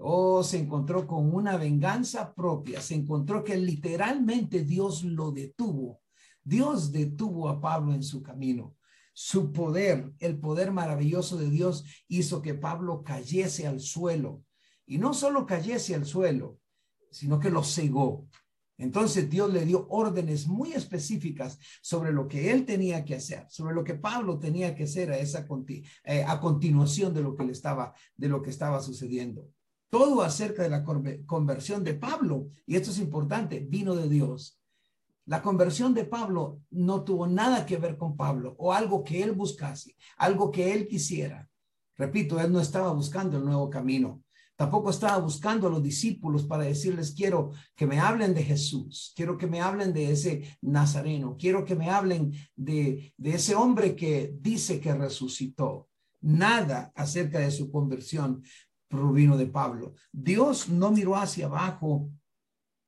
Oh, 0.02 0.42
se 0.42 0.57
encontró 0.57 1.07
con 1.07 1.35
una 1.35 1.59
venganza 1.59 2.35
propia, 2.35 2.80
se 2.80 2.95
encontró 2.95 3.45
que 3.45 3.59
literalmente 3.59 4.64
Dios 4.64 5.04
lo 5.04 5.30
detuvo. 5.30 6.00
Dios 6.42 6.90
detuvo 6.90 7.50
a 7.50 7.61
Pablo 7.61 7.92
en 7.92 8.02
su 8.02 8.23
camino. 8.23 8.75
Su 9.12 9.52
poder, 9.52 10.11
el 10.19 10.38
poder 10.38 10.73
maravilloso 10.73 11.37
de 11.37 11.50
Dios 11.50 11.85
hizo 12.09 12.40
que 12.40 12.54
Pablo 12.54 13.02
cayese 13.04 13.66
al 13.66 13.80
suelo. 13.80 14.42
Y 14.87 14.97
no 14.97 15.12
solo 15.12 15.45
cayese 15.45 15.95
al 15.95 16.07
suelo, 16.07 16.59
sino 17.11 17.38
que 17.38 17.50
lo 17.50 17.62
cegó. 17.62 18.26
Entonces 18.78 19.28
Dios 19.28 19.52
le 19.52 19.66
dio 19.66 19.87
órdenes 19.90 20.47
muy 20.47 20.73
específicas 20.73 21.59
sobre 21.83 22.11
lo 22.11 22.26
que 22.26 22.50
él 22.50 22.64
tenía 22.64 23.04
que 23.04 23.16
hacer, 23.16 23.45
sobre 23.50 23.75
lo 23.75 23.85
que 23.85 23.97
Pablo 23.97 24.38
tenía 24.38 24.75
que 24.75 24.85
hacer 24.85 25.11
a 25.12 25.19
esa 25.19 25.47
eh, 26.04 26.25
continuación 26.40 27.12
de 27.12 27.21
lo 27.21 27.37
que 27.37 27.45
le 27.45 27.52
estaba 27.52 27.92
de 28.16 28.28
lo 28.30 28.40
que 28.40 28.49
estaba 28.49 28.80
sucediendo 28.80 29.47
todo 29.90 30.23
acerca 30.23 30.62
de 30.62 30.70
la 30.70 30.85
conversión 31.26 31.82
de 31.85 31.94
Pablo, 31.94 32.49
y 32.64 32.76
esto 32.76 32.90
es 32.90 32.99
importante, 32.99 33.61
vino 33.68 33.94
de 33.97 34.09
Dios. 34.09 34.59
La 35.26 35.42
conversión 35.42 35.92
de 35.94 36.04
Pablo 36.04 36.61
no 36.70 37.04
tuvo 37.04 37.26
nada 37.26 37.66
que 37.66 37.76
ver 37.76 37.97
con 37.97 38.16
Pablo 38.16 38.54
o 38.59 38.73
algo 38.73 39.04
que 39.04 39.23
él 39.23 39.32
buscase, 39.32 39.97
algo 40.16 40.50
que 40.50 40.73
él 40.73 40.88
quisiera. 40.88 41.49
Repito, 41.97 42.40
él 42.40 42.50
no 42.50 42.61
estaba 42.61 42.92
buscando 42.92 43.37
el 43.37 43.44
nuevo 43.44 43.68
camino. 43.68 44.23
Tampoco 44.56 44.90
estaba 44.90 45.18
buscando 45.18 45.66
a 45.66 45.70
los 45.70 45.82
discípulos 45.82 46.44
para 46.44 46.64
decirles, 46.64 47.12
quiero 47.12 47.50
que 47.75 47.87
me 47.87 47.99
hablen 47.99 48.35
de 48.35 48.42
Jesús, 48.42 49.12
quiero 49.16 49.38
que 49.38 49.47
me 49.47 49.61
hablen 49.61 49.92
de 49.92 50.11
ese 50.11 50.59
Nazareno, 50.61 51.37
quiero 51.38 51.64
que 51.64 51.75
me 51.75 51.90
hablen 51.90 52.32
de, 52.56 53.14
de 53.16 53.30
ese 53.30 53.54
hombre 53.54 53.97
que 53.97 54.35
dice 54.40 54.80
que 54.80 54.94
resucitó. 54.94 55.88
Nada 56.23 56.92
acerca 56.94 57.38
de 57.38 57.50
su 57.50 57.70
conversión 57.70 58.42
provino 58.90 59.38
de 59.38 59.47
Pablo. 59.47 59.94
Dios 60.12 60.68
no 60.68 60.90
miró 60.90 61.16
hacia 61.16 61.47
abajo 61.47 62.11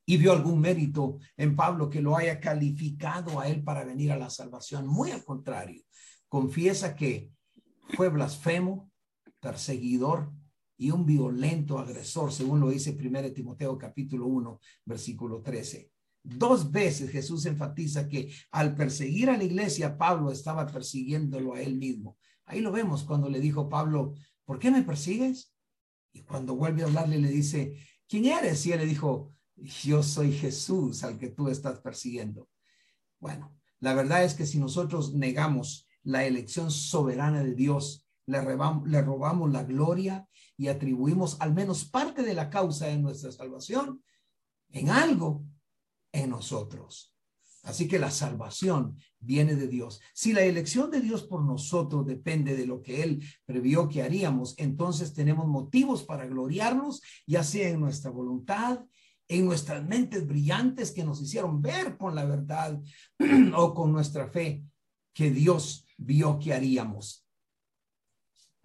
y 0.05 0.17
vio 0.17 0.33
algún 0.33 0.61
mérito 0.61 1.19
en 1.37 1.55
Pablo 1.55 1.89
que 1.89 2.03
lo 2.03 2.17
haya 2.17 2.41
calificado 2.41 3.41
a 3.41 3.49
él 3.49 3.63
para 3.63 3.85
venir 3.85 4.11
a 4.11 4.19
la 4.19 4.29
salvación. 4.29 4.87
Muy 4.87 5.13
al 5.13 5.25
contrario, 5.25 5.85
confiesa 6.29 6.97
que 6.97 7.31
fue 7.97 8.09
blasfemo, 8.09 8.91
perseguidor 9.41 10.33
y 10.77 10.91
un 10.91 11.07
violento 11.07 11.79
agresor, 11.79 12.33
según 12.33 12.59
lo 12.59 12.71
dice 12.71 12.99
1 13.01 13.33
Timoteo 13.33 13.79
capítulo 13.79 14.27
1, 14.27 14.61
versículo 14.85 15.41
13. 15.41 15.89
Dos 16.25 16.73
veces 16.73 17.11
Jesús 17.11 17.47
enfatiza 17.47 18.09
que 18.09 18.33
al 18.51 18.75
perseguir 18.75 19.31
a 19.31 19.37
la 19.37 19.45
iglesia, 19.45 19.97
Pablo 19.97 20.33
estaba 20.33 20.67
persiguiéndolo 20.67 21.55
a 21.55 21.61
él 21.61 21.77
mismo. 21.77 22.17
Ahí 22.45 22.61
lo 22.61 22.73
vemos 22.73 23.05
cuando 23.05 23.29
le 23.29 23.41
dijo 23.41 23.69
Pablo, 23.69 24.15
¿por 24.45 24.59
qué 24.59 24.73
me 24.73 24.83
persigues? 24.83 25.52
Y 26.13 26.23
cuando 26.23 26.55
vuelve 26.55 26.83
a 26.83 26.87
hablarle, 26.87 27.19
le 27.19 27.29
dice, 27.29 27.79
¿quién 28.09 28.27
eres? 28.27 28.65
Y 28.67 28.73
él 28.73 28.81
le 28.81 28.87
dijo, 28.87 29.35
yo 29.57 30.03
soy 30.03 30.33
Jesús 30.33 31.05
al 31.05 31.19
que 31.19 31.29
tú 31.29 31.49
estás 31.49 31.81
persiguiendo. 31.81 32.49
Bueno, 33.19 33.57
la 33.81 33.95
verdad 33.95 34.25
es 34.25 34.35
que 34.35 34.47
si 34.47 34.59
nosotros 34.59 35.15
negamos 35.15 35.89
la 36.03 36.25
elección 36.25 36.71
soberana 36.71 37.43
de 37.43 37.55
Dios, 37.55 38.07
le 38.27 38.41
robamos, 38.41 38.89
le 38.89 39.03
robamos 39.03 39.53
la 39.53 39.65
gloria 39.65 40.29
y 40.57 40.69
atribuimos 40.69 41.41
al 41.41 41.55
menos 41.55 41.85
parte 41.85 42.23
de 42.23 42.35
la 42.35 42.51
causa 42.51 42.87
de 42.87 42.99
nuestra 42.99 43.33
salvación 43.33 44.03
en 44.71 44.91
algo 44.91 45.45
en 46.13 46.31
nosotros. 46.31 47.12
Así 47.63 47.87
que 47.87 48.01
la 48.01 48.11
salvación 48.11 48.97
viene 49.21 49.55
de 49.55 49.69
Dios. 49.69 50.01
Si 50.13 50.33
la 50.33 50.43
elección 50.43 50.91
de 50.91 51.01
Dios 51.01 51.23
por 51.23 51.45
nosotros 51.45 52.05
depende 52.05 52.57
de 52.57 52.67
lo 52.67 52.83
que 52.83 53.03
Él 53.05 53.25
previó 53.45 53.89
que 53.89 54.03
haríamos, 54.03 54.55
entonces 54.59 55.15
tenemos 55.15 55.47
motivos 55.47 56.03
para 56.03 56.27
gloriarnos, 56.27 57.03
ya 57.25 57.45
sea 57.45 57.69
en 57.69 57.79
nuestra 57.79 58.11
voluntad, 58.11 58.85
en 59.29 59.47
nuestras 59.47 59.87
mentes 59.87 60.27
brillantes 60.27 60.91
que 60.91 61.05
nos 61.05 61.23
hicieron 61.23 61.63
ver 61.63 61.97
con 61.97 62.17
la 62.17 62.25
verdad 62.25 62.81
o 63.57 63.75
con 63.75 63.93
nuestra 63.93 64.29
fe 64.29 64.65
que 65.15 65.31
Dios 65.31 65.87
vio 65.97 66.41
que 66.41 66.53
haríamos. 66.53 67.25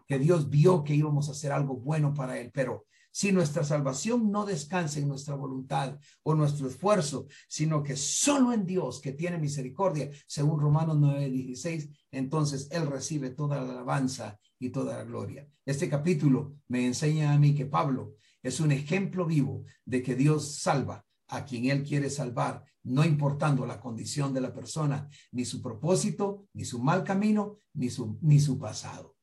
Que 0.08 0.18
Dios 0.18 0.50
vio 0.50 0.84
que 0.84 0.96
íbamos 0.96 1.30
a 1.30 1.34
hacer 1.34 1.52
algo 1.52 1.76
bueno 1.76 2.16
para 2.16 2.40
Él, 2.40 2.50
pero 2.52 2.87
si 3.18 3.32
nuestra 3.32 3.64
salvación 3.64 4.32
no 4.32 4.46
descansa 4.46 5.00
en 5.00 5.08
nuestra 5.08 5.34
voluntad 5.34 6.00
o 6.22 6.36
nuestro 6.36 6.68
esfuerzo, 6.68 7.26
sino 7.48 7.82
que 7.82 7.96
solo 7.96 8.54
en 8.54 8.64
Dios 8.64 9.02
que 9.02 9.12
tiene 9.12 9.40
misericordia, 9.40 10.12
según 10.28 10.60
Romanos 10.60 10.98
9:16, 10.98 11.90
entonces 12.12 12.68
Él 12.70 12.86
recibe 12.86 13.32
toda 13.32 13.60
la 13.60 13.72
alabanza 13.72 14.40
y 14.60 14.70
toda 14.70 15.00
la 15.00 15.04
gloria. 15.04 15.50
Este 15.66 15.90
capítulo 15.90 16.58
me 16.68 16.86
enseña 16.86 17.34
a 17.34 17.40
mí 17.40 17.56
que 17.56 17.66
Pablo 17.66 18.18
es 18.44 18.60
un 18.60 18.72
ejemplo 18.72 19.26
vivo 19.26 19.66
de 19.84 20.04
que 20.04 20.14
Dios 20.14 20.60
salva 20.60 21.04
a 21.30 21.44
quien 21.44 21.66
Él 21.72 21.82
quiere 21.82 22.12
salvar, 22.12 22.66
no 22.84 23.04
importando 23.04 23.66
la 23.66 23.80
condición 23.80 24.32
de 24.32 24.42
la 24.42 24.54
persona, 24.54 25.10
ni 25.32 25.44
su 25.44 25.60
propósito, 25.64 26.46
ni 26.54 26.66
su 26.66 26.78
mal 26.78 27.04
camino, 27.04 27.58
ni 27.74 27.90
su, 27.90 28.20
ni 28.22 28.40
su 28.40 28.60
pasado. 28.60 29.17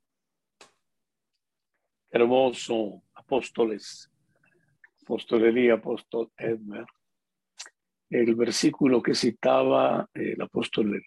Hermoso, 2.16 3.02
apóstoles, 3.12 4.08
apostolería, 5.02 5.74
apóstol 5.74 6.30
Edmer. 6.36 6.86
El 8.08 8.36
versículo 8.36 9.02
que 9.02 9.16
citaba 9.16 10.08
el 10.14 10.40
apóstol, 10.40 11.04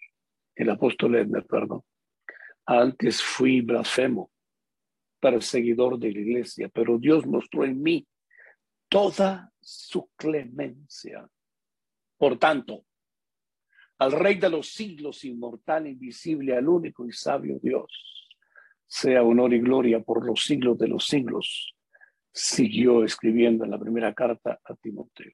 el 0.54 0.68
apóstol 0.68 1.14
Edmer, 1.14 1.46
perdón. 1.46 1.80
Antes 2.66 3.22
fui 3.22 3.62
blasfemo, 3.62 4.30
perseguidor 5.18 5.98
de 5.98 6.12
la 6.12 6.18
iglesia, 6.18 6.68
pero 6.68 6.98
Dios 6.98 7.26
mostró 7.26 7.64
en 7.64 7.82
mí 7.82 8.06
toda 8.90 9.50
su 9.58 10.10
clemencia. 10.14 11.26
Por 12.18 12.38
tanto, 12.38 12.84
al 13.96 14.12
Rey 14.12 14.34
de 14.34 14.50
los 14.50 14.74
siglos, 14.74 15.24
inmortal, 15.24 15.86
invisible, 15.86 16.54
al 16.54 16.68
único 16.68 17.06
y 17.06 17.12
sabio 17.12 17.58
Dios, 17.62 18.17
sea 18.88 19.22
honor 19.22 19.52
y 19.52 19.60
gloria 19.60 20.00
por 20.00 20.24
los 20.24 20.42
siglos 20.44 20.78
de 20.78 20.88
los 20.88 21.04
siglos, 21.04 21.76
siguió 22.32 23.04
escribiendo 23.04 23.64
en 23.64 23.70
la 23.70 23.78
primera 23.78 24.14
carta 24.14 24.58
a 24.64 24.74
Timoteo. 24.74 25.32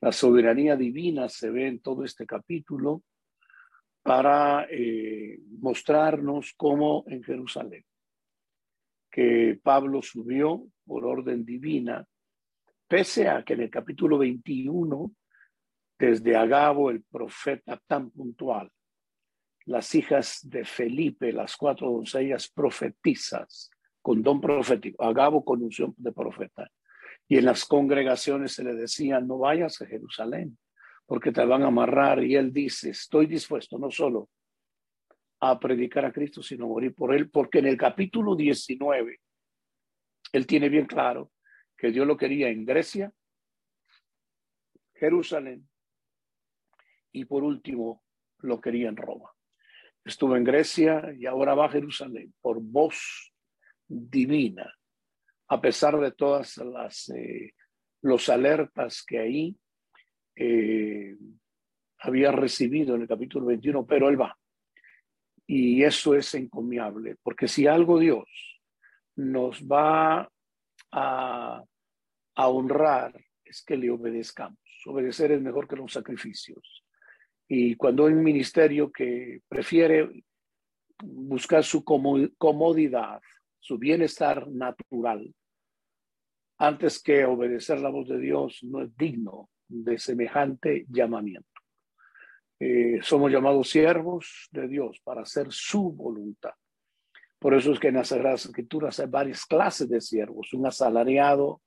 La 0.00 0.12
soberanía 0.12 0.76
divina 0.76 1.28
se 1.28 1.50
ve 1.50 1.66
en 1.66 1.80
todo 1.80 2.04
este 2.04 2.24
capítulo 2.24 3.02
para 4.02 4.66
eh, 4.70 5.40
mostrarnos 5.58 6.54
cómo 6.56 7.04
en 7.08 7.24
Jerusalén, 7.24 7.84
que 9.10 9.58
Pablo 9.60 10.00
subió 10.02 10.64
por 10.84 11.04
orden 11.04 11.44
divina, 11.44 12.06
pese 12.86 13.28
a 13.28 13.42
que 13.42 13.54
en 13.54 13.62
el 13.62 13.70
capítulo 13.70 14.18
21, 14.18 15.10
desde 15.98 16.36
Agabo, 16.36 16.90
el 16.90 17.02
profeta 17.02 17.80
tan 17.88 18.10
puntual, 18.10 18.70
las 19.66 19.94
hijas 19.94 20.40
de 20.48 20.64
Felipe, 20.64 21.32
las 21.32 21.56
cuatro 21.56 21.90
doncellas 21.90 22.48
profetizas, 22.48 23.70
con 24.00 24.22
don 24.22 24.40
profético, 24.40 25.02
Agabo 25.02 25.44
con 25.44 25.62
unción 25.62 25.92
de 25.96 26.12
profeta. 26.12 26.70
Y 27.28 27.38
en 27.38 27.44
las 27.44 27.64
congregaciones 27.64 28.52
se 28.52 28.62
le 28.62 28.74
decía, 28.74 29.20
no 29.20 29.38
vayas 29.38 29.82
a 29.82 29.86
Jerusalén, 29.86 30.56
porque 31.04 31.32
te 31.32 31.44
van 31.44 31.64
a 31.64 31.66
amarrar. 31.66 32.22
Y 32.22 32.36
él 32.36 32.52
dice, 32.52 32.90
estoy 32.90 33.26
dispuesto 33.26 33.76
no 33.78 33.90
solo 33.90 34.30
a 35.40 35.58
predicar 35.58 36.04
a 36.04 36.12
Cristo, 36.12 36.42
sino 36.42 36.68
morir 36.68 36.94
por 36.94 37.12
él, 37.12 37.28
porque 37.28 37.58
en 37.58 37.66
el 37.66 37.76
capítulo 37.76 38.36
19, 38.36 39.20
él 40.32 40.46
tiene 40.46 40.68
bien 40.68 40.86
claro 40.86 41.32
que 41.76 41.90
Dios 41.90 42.06
lo 42.06 42.16
quería 42.16 42.48
en 42.48 42.64
Grecia, 42.64 43.12
Jerusalén, 44.94 45.68
y 47.10 47.24
por 47.24 47.42
último 47.42 48.04
lo 48.38 48.60
quería 48.60 48.88
en 48.88 48.96
Roma 48.96 49.35
estuvo 50.06 50.36
en 50.36 50.44
Grecia 50.44 51.12
y 51.18 51.26
ahora 51.26 51.54
va 51.54 51.66
a 51.66 51.70
Jerusalén 51.70 52.32
por 52.40 52.60
voz 52.60 53.32
divina, 53.88 54.72
a 55.48 55.60
pesar 55.60 55.98
de 55.98 56.12
todas 56.12 56.56
las 56.58 57.08
eh, 57.10 57.54
los 58.02 58.28
alertas 58.28 59.04
que 59.04 59.18
ahí 59.18 59.56
eh, 60.36 61.16
había 61.98 62.30
recibido 62.30 62.94
en 62.94 63.02
el 63.02 63.08
capítulo 63.08 63.46
21, 63.46 63.84
pero 63.84 64.08
él 64.08 64.20
va. 64.20 64.36
Y 65.44 65.82
eso 65.82 66.14
es 66.14 66.32
encomiable, 66.34 67.16
porque 67.22 67.48
si 67.48 67.66
algo 67.66 67.98
Dios 67.98 68.60
nos 69.16 69.62
va 69.62 70.30
a, 70.92 71.64
a 72.34 72.48
honrar 72.48 73.12
es 73.44 73.62
que 73.64 73.76
le 73.76 73.90
obedezcamos. 73.90 74.58
Obedecer 74.86 75.32
es 75.32 75.40
mejor 75.40 75.66
que 75.66 75.76
los 75.76 75.92
sacrificios. 75.92 76.85
Y 77.48 77.76
cuando 77.76 78.06
hay 78.06 78.14
un 78.14 78.24
ministerio 78.24 78.90
que 78.90 79.40
prefiere 79.48 80.24
buscar 81.02 81.62
su 81.62 81.84
comodidad, 81.84 83.20
su 83.60 83.78
bienestar 83.78 84.48
natural, 84.48 85.32
antes 86.58 87.02
que 87.02 87.24
obedecer 87.24 87.80
la 87.80 87.90
voz 87.90 88.08
de 88.08 88.18
Dios, 88.18 88.60
no 88.62 88.82
es 88.82 88.96
digno 88.96 89.50
de 89.68 89.98
semejante 89.98 90.86
llamamiento. 90.88 91.48
Eh, 92.58 93.00
somos 93.02 93.30
llamados 93.30 93.68
siervos 93.68 94.48
de 94.50 94.66
Dios 94.66 95.00
para 95.04 95.22
hacer 95.22 95.48
su 95.50 95.92
voluntad. 95.92 96.54
Por 97.38 97.54
eso 97.54 97.72
es 97.72 97.78
que 97.78 97.88
en 97.88 97.96
las 97.96 98.08
Sagradas 98.08 98.46
Escrituras 98.46 98.98
hay 98.98 99.08
varias 99.08 99.44
clases 99.44 99.88
de 99.88 100.00
siervos, 100.00 100.54
un 100.54 100.66
asalariado, 100.66 101.60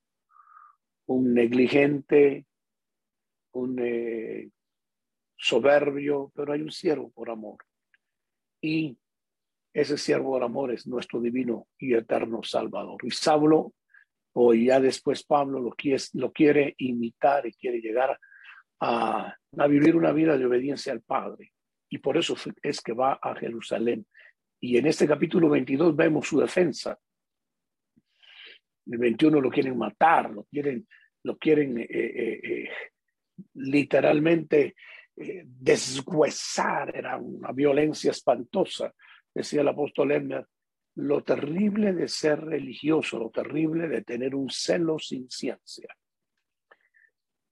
un 1.05 1.33
negligente, 1.33 2.47
un 3.51 3.79
eh, 3.79 4.49
soberbio, 5.39 6.31
pero 6.35 6.53
hay 6.53 6.61
un 6.61 6.71
siervo 6.71 7.09
por 7.11 7.29
amor. 7.29 7.57
Y 8.61 8.97
ese 9.73 9.97
siervo 9.97 10.31
por 10.31 10.43
amor 10.43 10.71
es 10.71 10.85
nuestro 10.85 11.21
divino 11.21 11.67
y 11.77 11.93
eterno 11.93 12.43
Salvador. 12.43 12.97
Y 13.03 13.11
Saulo, 13.11 13.73
o 14.33 14.53
ya 14.53 14.79
después 14.79 15.23
Pablo, 15.23 15.59
lo 15.59 15.71
quiere, 15.71 16.03
lo 16.13 16.31
quiere 16.31 16.75
imitar 16.77 17.47
y 17.47 17.53
quiere 17.53 17.79
llegar 17.79 18.19
a, 18.81 19.33
a 19.57 19.67
vivir 19.67 19.95
una 19.95 20.11
vida 20.11 20.37
de 20.37 20.45
obediencia 20.45 20.91
al 20.91 21.01
Padre. 21.01 21.53
Y 21.89 21.99
por 21.99 22.17
eso 22.17 22.35
es 22.61 22.81
que 22.81 22.93
va 22.93 23.19
a 23.21 23.35
Jerusalén. 23.35 24.05
Y 24.59 24.77
en 24.77 24.87
este 24.87 25.07
capítulo 25.07 25.49
22 25.49 25.95
vemos 25.95 26.27
su 26.27 26.39
defensa. 26.39 26.99
El 28.85 28.97
21 28.97 29.39
lo 29.39 29.49
quieren 29.49 29.77
matar, 29.77 30.31
lo 30.31 30.43
quieren, 30.43 30.87
lo 31.23 31.37
quieren 31.37 31.77
eh, 31.77 31.87
eh, 31.89 32.39
eh, 32.43 32.69
literalmente 33.53 34.75
eh, 35.19 35.43
deshuesar, 35.45 36.95
era 36.95 37.17
una 37.17 37.51
violencia 37.51 38.11
espantosa, 38.11 38.93
decía 39.33 39.61
el 39.61 39.67
apóstol 39.67 40.13
Emmer, 40.13 40.47
lo 40.95 41.23
terrible 41.23 41.93
de 41.93 42.07
ser 42.07 42.39
religioso, 42.41 43.19
lo 43.19 43.29
terrible 43.29 43.87
de 43.87 44.01
tener 44.01 44.33
un 44.33 44.49
celo 44.49 44.97
sin 44.97 45.29
ciencia. 45.29 45.93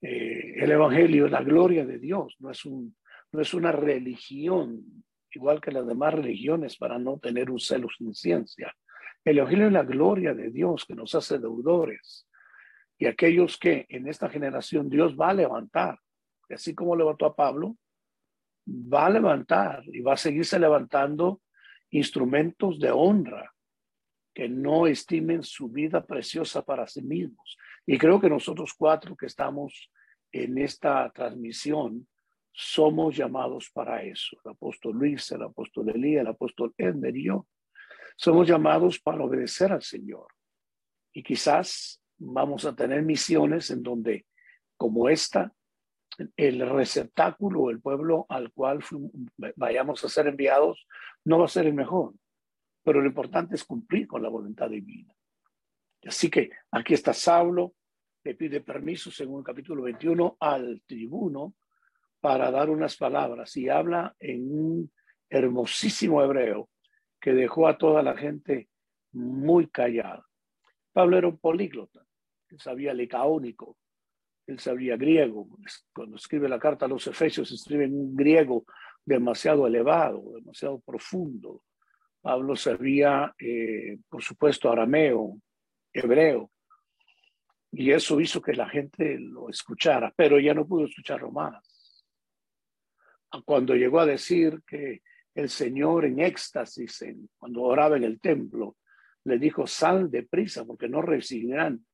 Eh, 0.02 0.64
el 0.64 0.72
Evangelio 0.72 1.26
es 1.26 1.32
la 1.32 1.44
gloria 1.44 1.86
de 1.86 2.00
Dios, 2.00 2.36
no 2.40 2.52
es, 2.52 2.66
un, 2.66 2.96
no 3.32 3.42
es 3.42 3.54
una 3.54 3.72
religión 3.72 5.04
igual 5.32 5.60
que 5.60 5.72
las 5.72 5.86
demás 5.86 6.14
religiones 6.14 6.78
para 6.78 6.98
no 6.98 7.20
tener 7.20 7.52
un 7.52 7.60
celo 7.60 7.90
sin 7.96 8.14
ciencia. 8.14 8.74
El 9.26 9.40
Evangelio 9.40 9.68
es 9.68 9.74
la 9.74 9.84
gloria 9.84 10.34
de 10.34 10.52
Dios 10.52 10.86
que 10.86 10.96
nos 10.96 11.14
hace 11.16 11.38
deudores 11.38 12.28
y 12.98 13.08
aquellos 13.08 13.58
que 13.58 13.86
en 13.90 14.08
esta 14.08 14.30
generación 14.30 14.90
Dios 14.90 15.16
va 15.20 15.30
a 15.30 15.34
levantar, 15.34 16.00
así 16.54 16.74
como 16.74 16.96
levantó 16.96 17.26
a 17.26 17.36
Pablo, 17.36 17.78
va 18.68 19.06
a 19.06 19.10
levantar 19.10 19.84
y 19.88 20.02
va 20.02 20.14
a 20.14 20.18
seguirse 20.18 20.60
levantando 20.60 21.42
instrumentos 21.90 22.80
de 22.80 22.92
honra 22.92 23.54
que 24.34 24.50
no 24.50 24.86
estimen 24.86 25.42
su 25.42 25.70
vida 25.70 26.06
preciosa 26.06 26.64
para 26.64 26.88
sí 26.88 27.02
mismos. 27.02 27.58
Y 27.86 27.98
creo 27.98 28.20
que 28.20 28.30
nosotros 28.30 28.74
cuatro 28.78 29.16
que 29.16 29.26
estamos 29.26 29.90
en 30.32 30.58
esta 30.58 31.10
transmisión 31.12 32.08
somos 32.52 33.16
llamados 33.16 33.70
para 33.72 34.04
eso. 34.04 34.38
El 34.44 34.52
apóstol 34.52 34.96
Luis, 34.96 35.32
el 35.32 35.44
apóstol 35.44 35.90
Elías, 35.90 36.22
el 36.22 36.28
apóstol 36.28 36.74
Edmer 36.78 37.16
y 37.16 37.26
yo. 37.26 37.48
Somos 38.16 38.48
llamados 38.48 39.00
para 39.00 39.24
obedecer 39.24 39.72
al 39.72 39.82
Señor. 39.82 40.28
Y 41.14 41.24
quizás 41.24 42.02
vamos 42.18 42.66
a 42.66 42.76
tener 42.76 43.04
misiones 43.04 43.72
en 43.72 43.82
donde, 43.84 44.26
como 44.76 45.08
esta, 45.08 45.54
el 46.36 46.70
receptáculo, 46.70 47.70
el 47.70 47.80
pueblo 47.80 48.26
al 48.30 48.52
cual 48.52 48.80
vayamos 49.56 50.04
a 50.04 50.10
ser 50.10 50.28
enviados, 50.28 50.88
no 51.26 51.40
va 51.40 51.46
a 51.46 51.50
ser 51.50 51.68
el 51.68 51.74
mejor, 51.74 52.14
pero 52.84 53.02
lo 53.02 53.08
importante 53.08 53.56
es 53.56 53.64
cumplir 53.64 54.08
con 54.08 54.24
la 54.24 54.30
voluntad 54.30 54.70
divina. 54.70 55.14
Así 56.06 56.30
que 56.30 56.52
aquí 56.72 56.94
está 56.94 57.14
Saulo, 57.14 57.74
le 58.24 58.36
pide 58.36 58.62
permiso, 58.62 59.12
según 59.12 59.40
el 59.40 59.46
capítulo 59.46 59.84
21, 59.84 60.38
al 60.40 60.82
tribuno 60.86 61.56
para 62.20 62.52
dar 62.52 62.70
unas 62.70 62.98
palabras 62.98 63.56
y 63.58 63.70
habla 63.70 64.16
en 64.20 64.52
un 64.52 64.92
hermosísimo 65.30 66.24
hebreo 66.24 66.70
que 67.20 67.34
dejó 67.34 67.68
a 67.68 67.78
toda 67.78 68.02
la 68.04 68.18
gente 68.18 68.70
muy 69.12 69.68
callada. 69.68 70.26
Pablo 70.92 71.18
era 71.18 71.28
un 71.28 71.38
políglota, 71.38 72.06
sabía 72.58 72.94
licaónico, 72.94 73.78
él 74.48 74.60
sabía 74.60 74.98
griego. 74.98 75.48
Cuando 75.94 76.16
escribe 76.16 76.50
la 76.50 76.60
carta 76.60 76.86
a 76.86 76.90
los 76.90 77.06
Efesios, 77.06 77.52
escribe 77.52 77.86
en 77.86 77.94
un 77.94 78.16
griego 78.16 78.66
demasiado 79.06 79.68
elevado, 79.68 80.24
demasiado 80.36 80.80
profundo. 80.80 81.64
Pablo 82.22 82.56
sabía, 82.56 83.34
eh, 83.38 84.00
por 84.10 84.24
supuesto, 84.24 84.72
arameo, 84.72 85.40
hebreo, 85.94 86.52
y 87.72 87.92
eso 87.92 88.20
hizo 88.20 88.42
que 88.42 88.54
la 88.54 88.68
gente 88.68 89.18
lo 89.20 89.50
escuchara, 89.50 90.14
pero 90.16 90.40
ya 90.40 90.54
no 90.54 90.66
pudo 90.66 90.86
escucharlo 90.86 91.32
más. 91.32 92.06
Cuando 93.46 93.76
llegó 93.76 94.00
a 94.00 94.06
decir 94.06 94.62
que 94.66 95.02
el 95.36 95.50
Señor 95.50 96.06
en 96.06 96.20
éxtasis, 96.20 97.04
cuando 97.38 97.62
oraba 97.62 97.98
en 97.98 98.06
el 98.06 98.20
templo, 98.20 98.78
le 99.26 99.38
dijo, 99.38 99.68
sal 99.68 100.10
de 100.10 100.24
prisa 100.24 100.66
porque 100.66 100.88
no 100.88 101.02
recibirán 101.02 101.86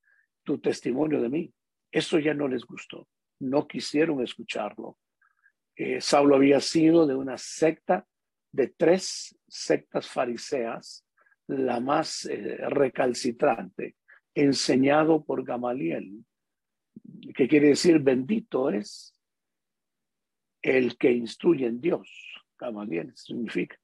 tu 0.44 0.60
testimonio 0.60 1.22
de 1.22 1.30
mí. 1.30 1.54
Eso 1.94 2.18
ya 2.18 2.34
no 2.34 2.48
les 2.48 2.66
gustó, 2.66 3.08
no 3.40 3.68
quisieron 3.68 4.24
escucharlo. 4.24 4.98
Eh, 5.76 6.02
Saulo 6.02 6.38
había 6.38 6.60
sido 6.60 7.06
de 7.06 7.14
una 7.14 7.38
secta, 7.38 8.08
de 8.52 8.70
tres 8.70 9.38
sectas 9.48 10.08
fariseas, 10.08 11.06
la 11.46 11.80
más 11.80 12.26
eh, 12.26 12.58
recalcitrante, 12.68 13.96
enseñado 14.34 15.24
por 15.24 15.46
Gamaliel, 15.46 16.26
que 17.36 17.48
quiere 17.48 17.68
decir 17.68 18.00
bendito 18.00 18.72
es 18.72 19.14
el 20.64 20.98
que 20.98 21.12
instruye 21.12 21.68
en 21.68 21.80
Dios. 21.80 22.10
Gamaliel 22.58 23.16
significa. 23.16 23.78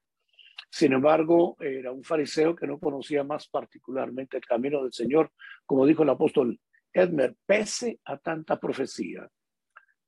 Sin 0.72 0.93
embargo, 0.93 1.58
era 1.60 1.91
un 1.91 2.04
fariseo 2.04 2.56
que 2.56 2.65
no 2.65 2.80
conocía 2.80 3.24
más 3.24 3.48
particularmente 3.48 4.38
el 4.38 4.45
camino 4.45 4.82
del 4.82 4.93
Señor, 4.93 5.32
como 5.67 5.86
dijo 5.86 6.02
el 6.02 6.10
apóstol 6.10 6.60
Edmer, 6.93 7.36
pese 7.45 7.99
a 8.06 8.17
tanta 8.17 8.60
profecía, 8.60 9.30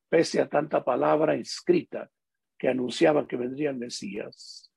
pese 0.10 0.42
a 0.42 0.50
tanta 0.50 0.84
palabra 0.84 1.36
escrita 1.36 2.10
que 2.58 2.68
anunciaba 2.68 3.28
que 3.28 3.38
vendría 3.38 3.70
el 3.70 3.78
Mesías, 3.78 4.72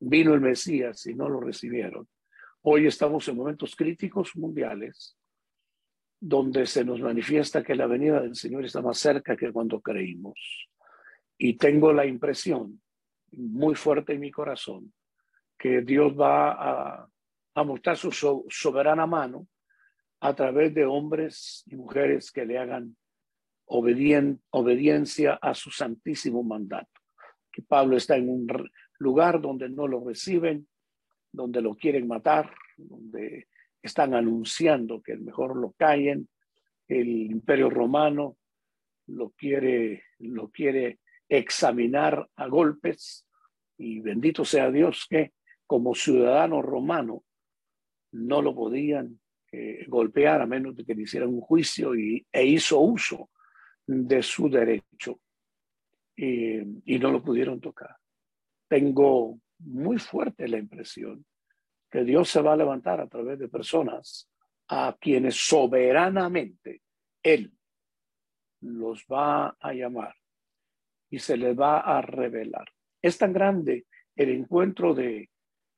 vino 0.00 0.34
el 0.34 0.40
Mesías 0.40 1.06
y 1.06 1.14
no 1.14 1.28
lo 1.28 1.40
recibieron. 1.40 2.08
Hoy 2.62 2.86
estamos 2.86 3.26
en 3.28 3.36
momentos 3.36 3.74
críticos 3.74 4.36
mundiales 4.36 5.16
donde 6.20 6.66
se 6.66 6.84
nos 6.84 7.00
manifiesta 7.00 7.64
que 7.64 7.74
la 7.74 7.88
venida 7.88 8.20
del 8.20 8.36
Señor 8.36 8.64
está 8.64 8.80
más 8.80 8.98
cerca 8.98 9.36
que 9.36 9.50
cuando 9.50 9.80
creímos. 9.80 10.68
Y 11.36 11.56
tengo 11.56 11.92
la 11.92 12.06
impresión 12.06 12.80
muy 13.32 13.74
fuerte 13.74 14.12
en 14.12 14.20
mi 14.20 14.30
corazón 14.30 14.92
que 15.58 15.80
Dios 15.82 16.12
va 16.18 16.52
a, 16.52 17.08
a 17.54 17.64
mostrar 17.64 17.96
su 17.96 18.12
soberana 18.48 19.06
mano 19.06 19.48
a 20.24 20.34
través 20.34 20.72
de 20.72 20.84
hombres 20.84 21.64
y 21.66 21.74
mujeres 21.74 22.30
que 22.30 22.46
le 22.46 22.56
hagan 22.56 22.96
obediencia 23.66 25.34
a 25.34 25.52
su 25.52 25.72
santísimo 25.72 26.44
mandato. 26.44 27.00
Que 27.50 27.62
Pablo 27.62 27.96
está 27.96 28.16
en 28.16 28.28
un 28.28 28.46
lugar 29.00 29.40
donde 29.40 29.68
no 29.68 29.88
lo 29.88 30.04
reciben, 30.04 30.68
donde 31.32 31.60
lo 31.60 31.74
quieren 31.74 32.06
matar, 32.06 32.54
donde 32.76 33.48
están 33.82 34.14
anunciando 34.14 35.02
que 35.02 35.16
mejor 35.16 35.56
lo 35.56 35.72
callen, 35.72 36.28
el 36.86 37.08
imperio 37.08 37.68
romano 37.68 38.36
lo 39.08 39.30
quiere, 39.30 40.04
lo 40.20 40.50
quiere 40.50 41.00
examinar 41.28 42.28
a 42.36 42.46
golpes 42.46 43.26
y 43.76 43.98
bendito 43.98 44.44
sea 44.44 44.70
Dios 44.70 45.04
que 45.10 45.32
como 45.66 45.96
ciudadano 45.96 46.62
romano 46.62 47.24
no 48.12 48.40
lo 48.40 48.54
podían 48.54 49.18
golpear 49.86 50.40
a 50.40 50.46
menos 50.46 50.76
de 50.76 50.84
que 50.84 50.94
le 50.94 51.02
hicieran 51.02 51.28
un 51.28 51.40
juicio 51.40 51.94
y, 51.94 52.26
e 52.32 52.44
hizo 52.44 52.80
uso 52.80 53.30
de 53.86 54.22
su 54.22 54.48
derecho 54.48 55.20
y, 56.16 56.98
no 56.98 57.10
lo 57.10 57.22
pudieron 57.22 57.60
tocar. 57.60 57.96
Tengo 58.68 59.38
muy 59.58 59.98
fuerte 59.98 60.48
la 60.48 60.58
impresión 60.58 61.24
que 61.90 62.04
Dios 62.04 62.28
se 62.28 62.40
va 62.40 62.54
a 62.54 62.56
levantar 62.56 63.00
a 63.00 63.08
través 63.08 63.38
de 63.38 63.48
personas 63.48 64.30
a 64.68 64.96
quienes 64.98 65.36
soberanamente 65.36 66.82
Él 67.22 67.52
los 68.60 69.04
va 69.04 69.56
a 69.60 69.72
llamar 69.74 70.14
y 71.10 71.18
se 71.18 71.36
les 71.36 71.58
va 71.58 71.80
a 71.80 72.00
revelar. 72.00 72.66
Es 73.02 73.18
tan 73.18 73.32
grande 73.32 73.86
el 74.16 74.30
encuentro 74.30 74.94
de 74.94 75.28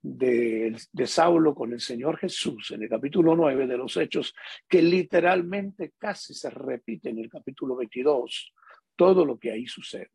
de, 0.04 0.76
Saulo 1.06 1.54
con 1.54 1.72
el 1.72 1.80
Señor 1.80 2.18
Jesús 2.18 2.72
en 2.72 2.82
el 2.82 2.90
capítulo 2.90 3.34
9 3.34 3.66
de 3.66 3.76
los 3.78 3.96
Hechos, 3.96 4.34
que 4.68 4.82
literalmente 4.82 5.94
casi 5.96 6.34
se 6.34 6.50
repite 6.50 7.08
en 7.08 7.20
el 7.20 7.30
capítulo 7.30 7.74
22, 7.76 8.52
todo 8.94 9.24
lo 9.24 9.38
que 9.38 9.50
ahí 9.50 9.66
sucede. 9.66 10.10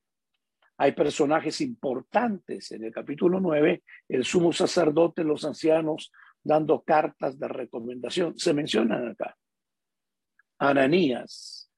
Hay 0.77 0.91
personajes 0.91 1.59
importantes 1.61 2.71
en 2.71 2.83
el 2.83 2.93
capítulo 2.93 3.39
9, 3.39 3.81
el 4.09 4.23
sumo 4.23 4.53
sacerdote, 4.53 5.23
los 5.23 5.43
ancianos 5.43 6.11
dando 6.43 6.83
cartas 6.83 7.39
de 7.39 7.47
recomendación. 7.47 8.37
Se 8.37 8.53
mencionan 8.53 9.09
acá. 9.09 9.35
Ananías, 10.59 11.71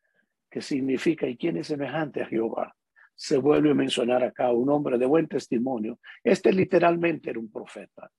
que 0.50 0.62
significa, 0.62 1.28
¿y 1.28 1.38
quién 1.38 1.58
es 1.58 1.68
semejante 1.68 2.22
a 2.22 2.28
Jehová? 2.28 2.76
Se 3.22 3.38
vuelve 3.38 3.70
a 3.70 3.76
mencionar 3.76 4.24
acá 4.24 4.52
un 4.52 4.68
hombre 4.72 4.98
de 4.98 5.06
buen 5.06 5.28
testimonio. 5.28 6.00
Este 6.24 6.52
literalmente 6.52 7.30
era 7.30 7.38
un 7.38 7.52
profeta, 7.52 8.12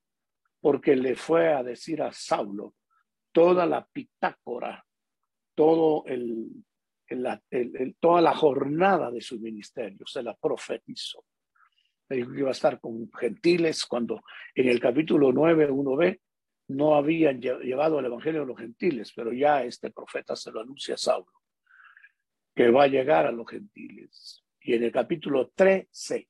porque 0.60 0.94
le 0.94 1.16
fue 1.16 1.52
a 1.52 1.64
decir 1.64 2.00
a 2.02 2.12
Saulo 2.12 2.76
toda 3.32 3.66
la 3.66 3.84
pitácora, 3.84 4.86
todo 5.56 6.04
el, 6.06 6.52
toda 7.98 8.20
la 8.20 8.32
jornada 8.32 9.10
de 9.10 9.20
su 9.20 9.40
ministerio, 9.40 10.06
se 10.06 10.22
la 10.22 10.36
profetizó. 10.36 11.24
Le 12.08 12.18
dijo 12.18 12.30
que 12.30 12.38
iba 12.38 12.50
a 12.50 12.52
estar 12.52 12.78
con 12.78 13.10
gentiles 13.10 13.84
cuando 13.86 14.22
en 14.54 14.68
el 14.68 14.78
capítulo 14.78 15.32
9 15.32 15.68
uno 15.68 15.96
ve 15.96 16.20
no 16.68 16.94
habían 16.94 17.40
llevado 17.40 17.98
el 17.98 18.06
evangelio 18.06 18.42
a 18.42 18.46
los 18.46 18.56
gentiles, 18.56 19.12
pero 19.16 19.32
ya 19.32 19.64
este 19.64 19.90
profeta 19.90 20.36
se 20.36 20.52
lo 20.52 20.60
anuncia 20.60 20.94
a 20.94 20.98
Saulo, 20.98 21.32
que 22.54 22.70
va 22.70 22.84
a 22.84 22.86
llegar 22.86 23.26
a 23.26 23.32
los 23.32 23.50
gentiles. 23.50 24.41
Y 24.64 24.75
en 24.75 24.85
el 24.85 24.92
capítulo 24.92 25.51
13, 25.55 26.29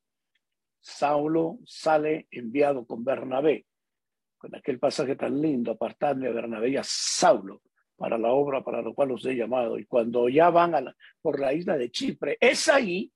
Saulo 0.81 1.59
sale 1.65 2.29
enviado 2.31 2.87
con 2.87 3.05
Bernabé, 3.05 3.67
con 4.39 4.55
aquel 4.55 4.79
pasaje 4.79 5.17
tan 5.17 5.41
lindo, 5.41 5.73
apartadme 5.73 6.29
a 6.29 6.33
Bernabé 6.33 6.71
y 6.71 6.77
a 6.77 6.83
Saulo 6.85 7.63
para 7.97 8.19
la 8.19 8.33
obra 8.33 8.65
para 8.65 8.83
la 8.83 8.93
cual 8.93 9.11
los 9.11 9.25
he 9.27 9.37
llamado. 9.37 9.79
Y 9.79 9.87
cuando 9.87 10.29
ya 10.29 10.51
van 10.51 10.95
por 11.21 11.39
la 11.39 11.53
isla 11.53 11.77
de 11.77 11.91
Chipre, 11.91 12.37
es 12.41 12.69
ahí 12.69 13.13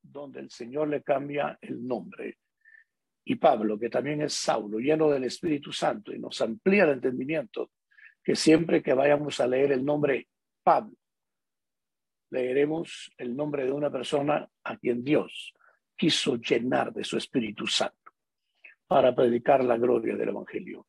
donde 0.00 0.40
el 0.40 0.50
Señor 0.50 0.88
le 0.88 1.02
cambia 1.02 1.58
el 1.60 1.86
nombre 1.86 2.38
y 3.24 3.34
Pablo, 3.34 3.78
que 3.78 3.90
también 3.90 4.22
es 4.22 4.32
Saulo, 4.32 4.78
lleno 4.78 5.10
del 5.10 5.24
Espíritu 5.24 5.70
Santo, 5.70 6.14
y 6.14 6.18
nos 6.18 6.40
amplía 6.40 6.84
el 6.84 6.92
entendimiento 6.92 7.72
que 8.22 8.34
siempre 8.34 8.82
que 8.82 8.94
vayamos 8.94 9.38
a 9.40 9.46
leer 9.46 9.72
el 9.72 9.84
nombre 9.84 10.28
Pablo, 10.62 10.96
leeremos 12.30 13.12
el 13.16 13.36
nombre 13.36 13.64
de 13.64 13.72
una 13.72 13.90
persona 13.90 14.48
a 14.64 14.76
quien 14.76 15.02
Dios 15.02 15.54
quiso 15.96 16.36
llenar 16.36 16.92
de 16.92 17.04
su 17.04 17.16
Espíritu 17.16 17.66
Santo 17.66 18.12
para 18.86 19.14
predicar 19.14 19.64
la 19.64 19.76
gloria 19.76 20.16
del 20.16 20.30
Evangelio. 20.30 20.86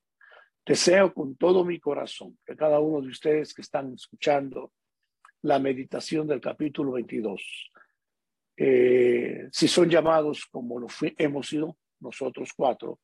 Deseo 0.65 1.13
con 1.13 1.35
todo 1.35 1.65
mi 1.65 1.79
corazón 1.79 2.37
que 2.45 2.55
cada 2.55 2.79
uno 2.79 3.01
de 3.01 3.07
ustedes 3.07 3.53
que 3.53 3.61
están 3.61 3.93
escuchando 3.93 4.71
la 5.41 5.57
meditación 5.57 6.27
del 6.27 6.41
capítulo 6.41 6.91
22, 6.93 7.71
eh, 8.57 9.47
si 9.51 9.67
son 9.67 9.89
llamados 9.89 10.45
como 10.51 10.79
lo 10.79 10.87
hemos 11.17 11.47
sido, 11.47 11.77
nosotros 11.99 12.51
cuatro, 12.55 12.99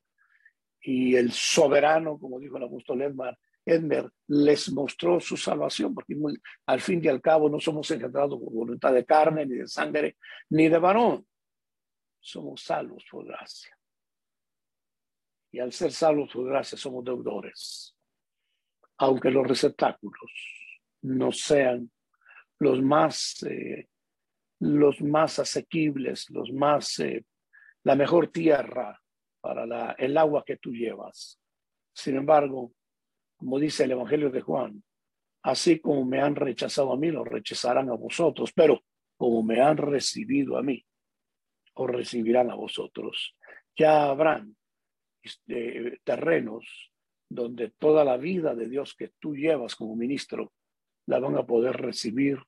y 0.80 1.16
el 1.16 1.32
soberano, 1.32 2.18
como 2.18 2.38
dijo 2.38 2.56
el 2.56 2.64
apóstol 2.64 3.02
Edmar, 3.02 3.36
Edmer, 3.66 4.08
les 4.28 4.72
mostró 4.72 5.18
su 5.18 5.36
salvación, 5.36 5.92
porque 5.92 6.16
al 6.66 6.80
fin 6.80 7.04
y 7.04 7.08
al 7.08 7.20
cabo 7.20 7.48
no 7.48 7.58
somos 7.58 7.90
engendrados 7.90 8.38
por 8.38 8.52
voluntad 8.52 8.92
de 8.92 9.04
carne, 9.04 9.44
ni 9.44 9.56
de 9.56 9.66
sangre, 9.66 10.16
ni 10.50 10.68
de 10.68 10.78
varón. 10.78 11.26
Somos 12.20 12.62
salvos 12.62 13.04
por 13.10 13.26
gracia. 13.26 13.76
Y 15.50 15.58
al 15.58 15.72
ser 15.72 15.90
salvos 15.90 16.32
por 16.32 16.46
gracia 16.46 16.78
somos 16.78 17.04
deudores. 17.04 17.96
Aunque 18.98 19.30
los 19.30 19.46
receptáculos 19.46 20.30
no 21.02 21.32
sean 21.32 21.90
los 22.60 22.80
más, 22.80 23.42
eh, 23.42 23.88
los 24.60 25.00
más 25.02 25.40
asequibles, 25.40 26.30
los 26.30 26.52
más 26.52 27.00
eh, 27.00 27.24
la 27.82 27.96
mejor 27.96 28.28
tierra 28.28 29.00
para 29.40 29.92
el 29.98 30.16
agua 30.16 30.44
que 30.44 30.56
tú 30.56 30.72
llevas. 30.72 31.40
Sin 31.92 32.16
embargo, 32.16 32.72
como 33.36 33.58
dice 33.58 33.84
el 33.84 33.92
Evangelio 33.92 34.30
de 34.30 34.40
Juan, 34.40 34.82
así 35.42 35.78
como 35.80 36.04
me 36.04 36.20
han 36.20 36.34
rechazado 36.34 36.92
a 36.92 36.96
mí, 36.96 37.10
lo 37.10 37.24
rechazarán 37.24 37.90
a 37.90 37.94
vosotros, 37.94 38.52
pero 38.54 38.82
como 39.16 39.42
me 39.42 39.60
han 39.60 39.76
recibido 39.76 40.56
a 40.56 40.62
mí, 40.62 40.84
os 41.74 41.90
recibirán 41.90 42.50
a 42.50 42.54
vosotros. 42.54 43.36
Ya 43.76 44.06
habrán 44.06 44.56
este, 45.22 46.00
terrenos 46.04 46.92
donde 47.28 47.70
toda 47.70 48.04
la 48.04 48.16
vida 48.16 48.54
de 48.54 48.68
Dios 48.68 48.94
que 48.94 49.12
tú 49.18 49.34
llevas 49.34 49.74
como 49.74 49.96
ministro 49.96 50.52
la 51.06 51.18
van 51.18 51.36
a 51.36 51.46
poder 51.46 51.76
recibir, 51.76 52.38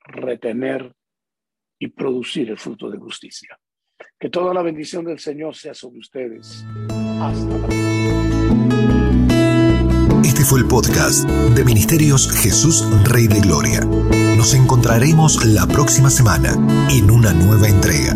retener 0.00 0.94
y 1.78 1.88
producir 1.88 2.50
el 2.50 2.58
fruto 2.58 2.90
de 2.90 2.98
justicia. 2.98 3.58
Que 4.18 4.30
toda 4.30 4.54
la 4.54 4.62
bendición 4.62 5.04
del 5.04 5.18
Señor 5.18 5.54
sea 5.54 5.74
sobre 5.74 5.98
ustedes. 5.98 6.64
Hasta 7.20 7.58
la 7.58 7.66
próxima. 7.66 8.33
Este 10.44 10.50
fue 10.50 10.60
el 10.60 10.66
podcast 10.66 11.24
de 11.24 11.64
Ministerios 11.64 12.30
Jesús 12.30 12.84
Rey 13.04 13.28
de 13.28 13.40
Gloria. 13.40 13.80
Nos 14.36 14.52
encontraremos 14.52 15.42
la 15.42 15.66
próxima 15.66 16.10
semana 16.10 16.52
en 16.90 17.10
una 17.10 17.32
nueva 17.32 17.66
entrega, 17.66 18.12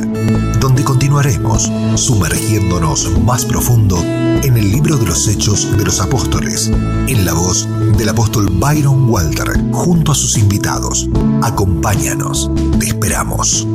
donde 0.60 0.84
continuaremos 0.84 1.72
sumergiéndonos 1.94 3.18
más 3.24 3.46
profundo 3.46 3.96
en 4.02 4.58
el 4.58 4.70
libro 4.70 4.98
de 4.98 5.06
los 5.06 5.26
Hechos 5.26 5.74
de 5.74 5.82
los 5.86 6.02
Apóstoles, 6.02 6.66
en 6.66 7.24
la 7.24 7.32
voz 7.32 7.66
del 7.96 8.10
apóstol 8.10 8.46
Byron 8.52 9.08
Walter, 9.08 9.48
junto 9.72 10.12
a 10.12 10.14
sus 10.14 10.36
invitados. 10.36 11.08
Acompáñanos, 11.42 12.50
te 12.78 12.88
esperamos. 12.88 13.66